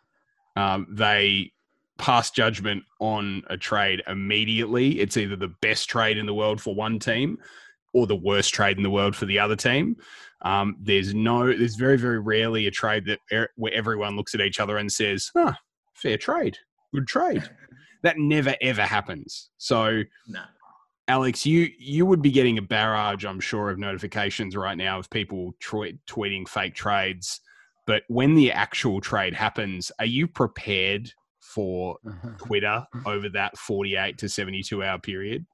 Um, 0.56 0.88
they 0.90 1.52
pass 1.98 2.32
judgment 2.32 2.84
on 3.00 3.44
a 3.50 3.58
trade 3.58 4.02
immediately. 4.08 5.00
It's 5.00 5.18
either 5.18 5.36
the 5.36 5.54
best 5.62 5.90
trade 5.90 6.18
in 6.18 6.26
the 6.26 6.34
world 6.34 6.62
for 6.62 6.74
one 6.74 6.98
team 6.98 7.38
or 7.94 8.08
the 8.08 8.16
worst 8.16 8.54
trade 8.54 8.78
in 8.78 8.84
the 8.84 8.90
world 8.90 9.16
for 9.16 9.26
the 9.26 9.40
other 9.40 9.56
team. 9.56 9.98
Um, 10.42 10.78
there's 10.80 11.14
no, 11.14 11.46
there's 11.46 11.76
very, 11.76 11.98
very 11.98 12.20
rarely 12.20 12.66
a 12.68 12.72
trade 12.72 13.06
that 13.06 13.20
er, 13.32 13.50
where 13.56 13.74
everyone 13.74 14.16
looks 14.16 14.34
at 14.34 14.42
each 14.42 14.60
other 14.60 14.78
and 14.78 14.92
says, 14.92 15.32
"Huh, 15.36 15.54
fair 15.94 16.18
trade, 16.18 16.58
good 16.94 17.08
trade." 17.08 17.50
That 18.02 18.18
never 18.18 18.56
ever 18.62 18.84
happens. 18.84 19.50
So, 19.58 20.04
no. 20.28 20.42
Alex, 21.08 21.46
you 21.46 21.70
you 21.78 22.06
would 22.06 22.22
be 22.22 22.32
getting 22.32 22.58
a 22.58 22.62
barrage, 22.62 23.26
I'm 23.26 23.40
sure, 23.40 23.70
of 23.70 23.80
notifications 23.80 24.56
right 24.56 24.78
now 24.78 25.00
of 25.00 25.10
people 25.10 25.54
tweeting 25.60 26.48
fake 26.48 26.76
trades. 26.76 27.42
But 27.88 28.04
when 28.08 28.36
the 28.36 28.52
actual 28.52 29.02
trade 29.02 29.34
happens, 29.34 29.92
are 29.98 30.06
you 30.06 30.28
prepared 30.28 31.12
for 31.40 31.98
uh-huh. 32.08 32.30
Twitter 32.38 32.86
over 33.08 33.30
that 33.30 33.58
48 33.58 34.20
to 34.20 34.30
72 34.30 34.84
hour 34.84 35.00
period? 35.00 35.46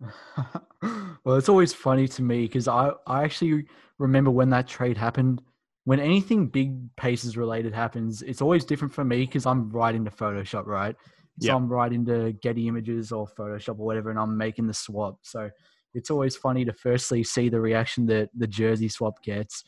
well, 1.24 1.36
it's 1.36 1.48
always 1.48 1.72
funny 1.72 2.08
to 2.08 2.22
me 2.22 2.42
because 2.42 2.66
I, 2.66 2.90
I 3.06 3.22
actually 3.22 3.66
remember 3.98 4.32
when 4.32 4.50
that 4.50 4.66
trade 4.66 4.96
happened. 4.96 5.42
When 5.84 6.00
anything 6.00 6.48
big 6.48 6.74
Pacers 6.96 7.36
related 7.36 7.74
happens, 7.74 8.22
it's 8.22 8.42
always 8.42 8.64
different 8.64 8.92
for 8.92 9.04
me 9.04 9.20
because 9.20 9.46
I'm 9.46 9.70
right 9.70 9.94
into 9.94 10.10
Photoshop, 10.10 10.66
right? 10.66 10.96
So. 11.40 11.56
I'm 11.56 11.68
right 11.68 11.92
into 11.92 12.32
Getty 12.42 12.68
Images 12.68 13.12
or 13.12 13.26
Photoshop 13.26 13.78
or 13.78 13.86
whatever, 13.86 14.10
and 14.10 14.18
I'm 14.18 14.36
making 14.36 14.66
the 14.66 14.74
swap. 14.74 15.18
So 15.22 15.50
it's 15.94 16.10
always 16.10 16.36
funny 16.36 16.64
to 16.64 16.72
firstly 16.72 17.24
see 17.24 17.48
the 17.48 17.60
reaction 17.60 18.06
that 18.06 18.30
the 18.36 18.46
jersey 18.46 18.88
swap 18.88 19.22
gets, 19.22 19.64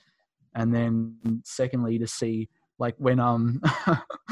and 0.54 0.74
then 0.74 1.16
secondly 1.44 1.98
to 1.98 2.06
see 2.06 2.48
like 2.78 2.94
when 2.98 3.18
um 3.18 3.60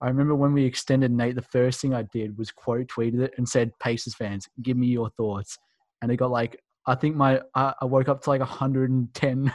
I 0.00 0.06
remember 0.06 0.34
when 0.34 0.52
we 0.52 0.64
extended 0.64 1.10
Nate, 1.10 1.34
the 1.34 1.42
first 1.42 1.80
thing 1.80 1.92
I 1.92 2.02
did 2.02 2.38
was 2.38 2.50
quote 2.52 2.86
tweeted 2.86 3.20
it 3.20 3.34
and 3.36 3.48
said, 3.48 3.78
"Pacers 3.80 4.14
fans, 4.14 4.48
give 4.62 4.76
me 4.76 4.86
your 4.86 5.10
thoughts," 5.10 5.58
and 6.00 6.10
it 6.12 6.16
got 6.16 6.30
like 6.30 6.62
I 6.86 6.94
think 6.94 7.16
my 7.16 7.40
I, 7.54 7.74
I 7.82 7.84
woke 7.84 8.08
up 8.08 8.22
to 8.22 8.30
like 8.30 8.40
110 8.40 9.52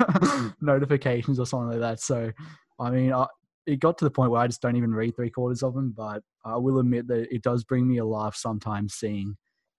notifications 0.61 1.39
or 1.39 1.45
something 1.45 1.69
like 1.69 1.79
that. 1.79 1.99
So, 1.99 2.31
I 2.79 2.89
mean, 2.91 3.11
I, 3.11 3.25
it 3.65 3.79
got 3.79 3.97
to 3.97 4.05
the 4.05 4.11
point 4.11 4.31
where 4.31 4.41
I 4.41 4.47
just 4.47 4.61
don't 4.61 4.75
even 4.75 4.93
read 4.93 5.15
three 5.15 5.29
quarters 5.29 5.63
of 5.63 5.73
them. 5.73 5.93
But 5.95 6.23
I 6.45 6.57
will 6.57 6.79
admit 6.79 7.07
that 7.07 7.33
it 7.33 7.41
does 7.41 7.63
bring 7.63 7.87
me 7.87 7.97
a 7.97 8.05
laugh 8.05 8.35
sometimes 8.35 8.93
seeing 8.93 9.35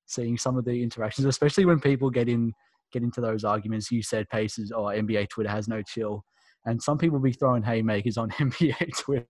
seeing 0.06 0.36
some 0.36 0.56
of 0.56 0.64
the 0.64 0.82
interactions, 0.82 1.26
especially 1.26 1.64
when 1.64 1.80
people 1.80 2.10
get 2.10 2.28
in 2.28 2.52
get 2.92 3.02
into 3.02 3.20
those 3.20 3.44
arguments. 3.44 3.90
You 3.90 4.02
said 4.02 4.28
paces 4.28 4.70
or 4.70 4.92
oh, 4.92 4.96
NBA 4.96 5.28
Twitter 5.28 5.50
has 5.50 5.68
no 5.68 5.82
chill, 5.82 6.24
and 6.64 6.82
some 6.82 6.98
people 6.98 7.18
be 7.18 7.32
throwing 7.32 7.62
haymakers 7.62 8.16
on 8.16 8.30
NBA 8.32 8.96
Twitter. 8.96 9.26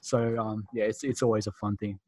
so 0.00 0.38
um, 0.38 0.64
yeah, 0.72 0.84
it's 0.84 1.04
it's 1.04 1.22
always 1.22 1.46
a 1.46 1.52
fun 1.52 1.76
thing. 1.76 1.98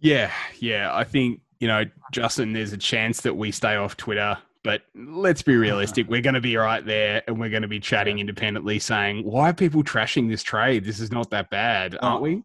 Yeah, 0.00 0.32
yeah. 0.58 0.94
I 0.94 1.04
think 1.04 1.40
you 1.60 1.68
know, 1.68 1.84
Justin. 2.12 2.52
There's 2.52 2.72
a 2.72 2.78
chance 2.78 3.22
that 3.22 3.34
we 3.34 3.50
stay 3.50 3.76
off 3.76 3.96
Twitter 3.96 4.38
but 4.64 4.82
let's 4.94 5.42
be 5.42 5.54
realistic. 5.54 6.08
We're 6.08 6.22
going 6.22 6.34
to 6.34 6.40
be 6.40 6.56
right 6.56 6.84
there 6.84 7.22
and 7.28 7.38
we're 7.38 7.50
going 7.50 7.62
to 7.62 7.68
be 7.68 7.78
chatting 7.78 8.18
independently 8.18 8.78
saying, 8.78 9.22
why 9.24 9.50
are 9.50 9.52
people 9.52 9.84
trashing 9.84 10.28
this 10.28 10.42
trade? 10.42 10.84
This 10.84 11.00
is 11.00 11.12
not 11.12 11.30
that 11.30 11.50
bad, 11.50 11.94
oh, 11.96 12.08
aren't 12.08 12.22
we? 12.22 12.42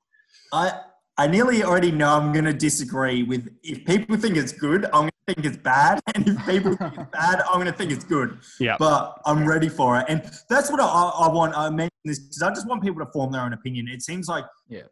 I, 0.52 0.82
I 1.18 1.28
nearly 1.28 1.64
already 1.64 1.92
know 1.92 2.10
I'm 2.10 2.34
going 2.34 2.46
to 2.46 2.54
disagree 2.54 3.24
with 3.24 3.50
if 3.64 3.86
people 3.86 4.18
think 4.18 4.36
it's 4.36 4.52
good, 4.52 4.86
I'm 4.86 5.04
going 5.04 5.12
to 5.28 5.34
think 5.34 5.46
it's 5.46 5.58
bad. 5.58 6.02
And 6.16 6.28
if 6.28 6.46
people 6.46 6.76
think 6.76 6.94
it's 6.98 7.12
bad, 7.12 7.42
I'm 7.42 7.56
going 7.56 7.68
to 7.68 7.74
think 7.74 7.92
it's 7.92 8.04
good. 8.04 8.38
Yeah. 8.60 8.76
But 8.78 9.18
I'm 9.26 9.48
ready 9.48 9.70
for 9.70 9.98
it. 9.98 10.06
And 10.10 10.22
that's 10.50 10.70
what 10.70 10.82
I, 10.82 10.86
I 10.86 11.30
want. 11.30 11.58
I 11.58 11.70
mention 11.70 11.90
this 12.04 12.20
because 12.20 12.42
I 12.42 12.50
just 12.50 12.68
want 12.68 12.84
people 12.84 13.04
to 13.06 13.12
form 13.14 13.32
their 13.32 13.42
own 13.42 13.54
opinion. 13.54 13.88
It 13.88 14.02
seems 14.02 14.28
like 14.28 14.44
yeah. 14.68 14.84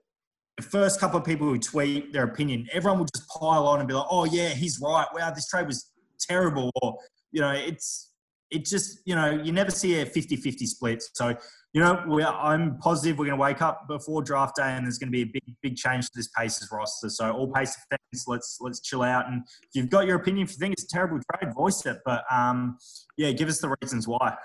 the 0.55 0.63
first 0.63 1.01
couple 1.01 1.19
of 1.19 1.25
people 1.25 1.45
who 1.45 1.59
tweet 1.59 2.13
their 2.13 2.23
opinion, 2.23 2.69
everyone 2.71 2.99
will 2.99 3.07
just 3.13 3.27
pile 3.27 3.67
on 3.67 3.79
and 3.79 3.87
be 3.87 3.93
like, 3.93 4.07
oh, 4.09 4.23
yeah, 4.23 4.49
he's 4.49 4.79
right. 4.81 5.07
Wow, 5.13 5.31
this 5.31 5.47
trade 5.49 5.67
was 5.67 5.91
terrible. 6.19 6.71
Or 6.81 6.97
you 7.31 7.41
know, 7.41 7.51
it's 7.51 8.11
it 8.49 8.63
just 8.65 8.99
you 9.05 9.13
know 9.13 9.29
you 9.29 9.51
never 9.51 9.71
see 9.71 9.99
a 9.99 10.05
50-50 10.05 10.67
split. 10.67 11.03
So 11.13 11.35
you 11.73 11.81
know, 11.81 12.21
I'm 12.25 12.77
positive 12.79 13.19
we're 13.19 13.25
going 13.25 13.37
to 13.37 13.41
wake 13.41 13.61
up 13.61 13.87
before 13.87 14.23
draft 14.23 14.55
day 14.55 14.63
and 14.63 14.85
there's 14.85 14.97
going 14.97 15.09
to 15.09 15.11
be 15.11 15.21
a 15.21 15.25
big 15.25 15.43
big 15.61 15.75
change 15.75 16.05
to 16.05 16.11
this 16.15 16.29
Pacers 16.29 16.69
roster. 16.71 17.09
So 17.09 17.31
all 17.31 17.51
Pacers 17.51 17.83
fans, 17.89 18.23
let's 18.25 18.57
let's 18.61 18.79
chill 18.79 19.03
out. 19.03 19.27
And 19.27 19.43
if 19.45 19.69
you've 19.75 19.89
got 19.89 20.07
your 20.07 20.15
opinion, 20.15 20.45
if 20.45 20.53
you 20.53 20.57
think 20.57 20.73
it's 20.73 20.85
a 20.85 20.87
terrible 20.87 21.19
trade, 21.31 21.53
voice 21.53 21.85
it. 21.85 21.97
But 22.05 22.23
um, 22.31 22.77
yeah, 23.17 23.31
give 23.31 23.49
us 23.49 23.59
the 23.59 23.75
reasons 23.81 24.07
why. 24.07 24.35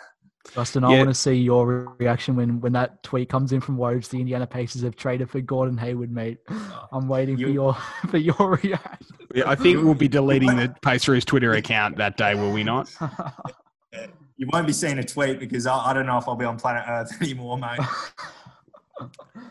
Justin, 0.50 0.84
I 0.84 0.88
want 0.88 1.08
to 1.08 1.14
see 1.14 1.34
your 1.34 1.94
reaction 1.98 2.36
when, 2.36 2.60
when 2.60 2.72
that 2.72 3.02
tweet 3.02 3.28
comes 3.28 3.52
in 3.52 3.60
from 3.60 3.78
Woj. 3.78 4.08
The 4.08 4.20
Indiana 4.20 4.46
Pacers 4.46 4.82
have 4.82 4.96
traded 4.96 5.30
for 5.30 5.40
Gordon 5.40 5.78
Hayward, 5.78 6.10
mate. 6.10 6.38
Oh, 6.50 6.88
I'm 6.92 7.08
waiting 7.08 7.38
you, 7.38 7.46
for 7.46 7.52
your 7.52 7.74
for 8.10 8.18
your 8.18 8.58
reaction. 8.62 9.16
Yeah, 9.34 9.48
I 9.48 9.54
think 9.54 9.82
we'll 9.82 9.94
be 9.94 10.08
deleting 10.08 10.56
the 10.56 10.74
Pacers 10.82 11.24
Twitter 11.24 11.52
account 11.52 11.96
that 11.96 12.16
day, 12.16 12.34
will 12.34 12.52
we 12.52 12.64
not? 12.64 12.92
you 14.36 14.48
won't 14.52 14.66
be 14.66 14.72
seeing 14.72 14.98
a 14.98 15.04
tweet 15.04 15.38
because 15.38 15.66
I, 15.66 15.76
I 15.90 15.92
don't 15.92 16.06
know 16.06 16.18
if 16.18 16.28
I'll 16.28 16.36
be 16.36 16.44
on 16.44 16.58
planet 16.58 16.84
Earth 16.86 17.16
anymore, 17.22 17.56
mate. 17.56 17.80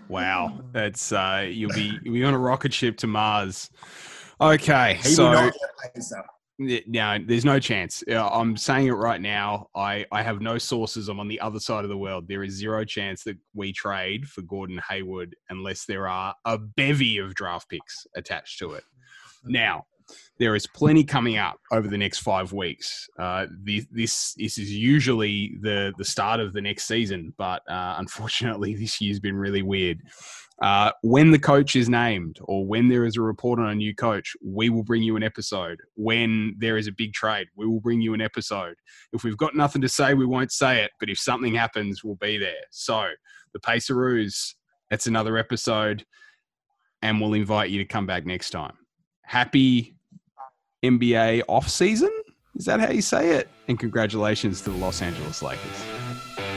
wow, 0.08 0.60
that's 0.72 1.12
uh, 1.12 1.48
you'll 1.50 1.74
be 1.74 1.98
you'll 2.04 2.14
be 2.14 2.24
on 2.24 2.34
a 2.34 2.40
rocket 2.40 2.74
ship 2.74 2.98
to 2.98 3.08
Mars. 3.08 3.70
Okay, 4.40 5.00
he 5.02 5.10
so 5.10 5.52
no, 6.88 7.18
there's 7.26 7.46
no 7.46 7.60
chance. 7.60 8.04
I'm 8.10 8.56
saying 8.56 8.88
it 8.88 8.92
right 8.92 9.22
now. 9.22 9.68
I, 9.76 10.06
I 10.12 10.22
have 10.22 10.42
no 10.42 10.58
sources. 10.58 11.10
I'm 11.10 11.20
on 11.20 11.28
the 11.28 11.40
other 11.40 11.60
side 11.60 11.84
of 11.84 11.90
the 11.90 11.98
world. 11.98 12.28
There 12.28 12.44
is 12.44 12.54
zero 12.54 12.86
chance 12.86 13.24
that 13.24 13.38
we 13.54 13.74
trade 13.74 14.28
for 14.28 14.42
Gordon 14.42 14.80
Hayward 14.90 15.36
unless 15.50 15.86
there 15.86 16.08
are 16.08 16.36
a 16.46 16.58
bevy 16.58 17.18
of 17.18 17.36
draft 17.36 17.70
picks 17.70 18.06
attached 18.16 18.60
to 18.60 18.74
it. 18.74 18.84
Now, 19.44 19.86
there 20.40 20.56
is 20.56 20.68
plenty 20.68 21.04
coming 21.04 21.38
up 21.38 21.60
over 21.72 21.88
the 21.88 21.98
next 21.98 22.20
five 22.20 22.52
weeks. 22.54 23.08
Uh, 23.18 23.48
this, 23.64 23.86
this, 23.92 24.34
this 24.34 24.58
is 24.58 24.72
usually 24.72 25.58
the 25.62 25.94
the 25.98 26.06
start 26.06 26.40
of 26.40 26.54
the 26.54 26.62
next 26.62 26.86
season, 26.86 27.34
but 27.38 27.62
uh, 27.70 27.96
unfortunately, 27.98 28.76
this 28.80 29.00
year's 29.02 29.20
been 29.20 29.36
really 29.36 29.62
weird. 29.62 30.02
Uh, 30.62 30.92
when 31.02 31.32
the 31.32 31.40
coach 31.40 31.76
is 31.76 31.90
named 31.90 32.38
or 32.44 32.66
when 32.66 32.88
there 32.88 33.04
is 33.04 33.18
a 33.18 33.22
report 33.22 33.60
on 33.60 33.70
a 33.70 33.76
new 33.76 33.96
coach, 33.96 34.34
we 34.46 34.70
will 34.70 34.84
bring 34.84 35.02
you 35.02 35.16
an 35.16 35.24
episode. 35.24 35.80
When 35.96 36.56
there 36.60 36.78
is 36.78 36.88
a 36.88 36.92
big 36.92 37.14
trade, 37.14 37.48
we 37.56 37.66
will 37.66 37.80
bring 37.80 38.00
you 38.00 38.14
an 38.14 38.22
episode. 38.22 38.76
If 39.12 39.24
we've 39.24 39.38
got 39.38 39.56
nothing 39.56 39.82
to 39.82 39.90
say, 39.90 40.14
we 40.14 40.26
won't 40.26 40.52
say 40.52 40.84
it. 40.84 40.92
But 41.00 41.10
if 41.10 41.18
something 41.18 41.56
happens, 41.56 42.04
we'll 42.04 42.16
be 42.16 42.38
there. 42.38 42.54
So 42.70 43.10
the 43.54 43.60
Paceroos, 43.60 44.56
that's 44.92 45.08
another 45.08 45.36
episode. 45.38 46.06
And 47.02 47.20
we'll 47.20 47.34
invite 47.34 47.72
you 47.72 47.80
to 47.80 47.86
come 47.86 48.06
back 48.06 48.28
next 48.28 48.52
time. 48.52 48.78
Happy 49.24 49.96
NBA 50.86 51.42
off 51.48 51.68
season? 51.68 52.12
Is 52.56 52.66
that 52.66 52.80
how 52.80 52.92
you 52.92 53.02
say 53.02 53.32
it? 53.32 53.50
And 53.68 53.80
congratulations 53.80 54.62
to 54.62 54.70
the 54.70 54.78
Los 54.78 55.02
Angeles 55.02 55.42
Lakers. 55.42 56.51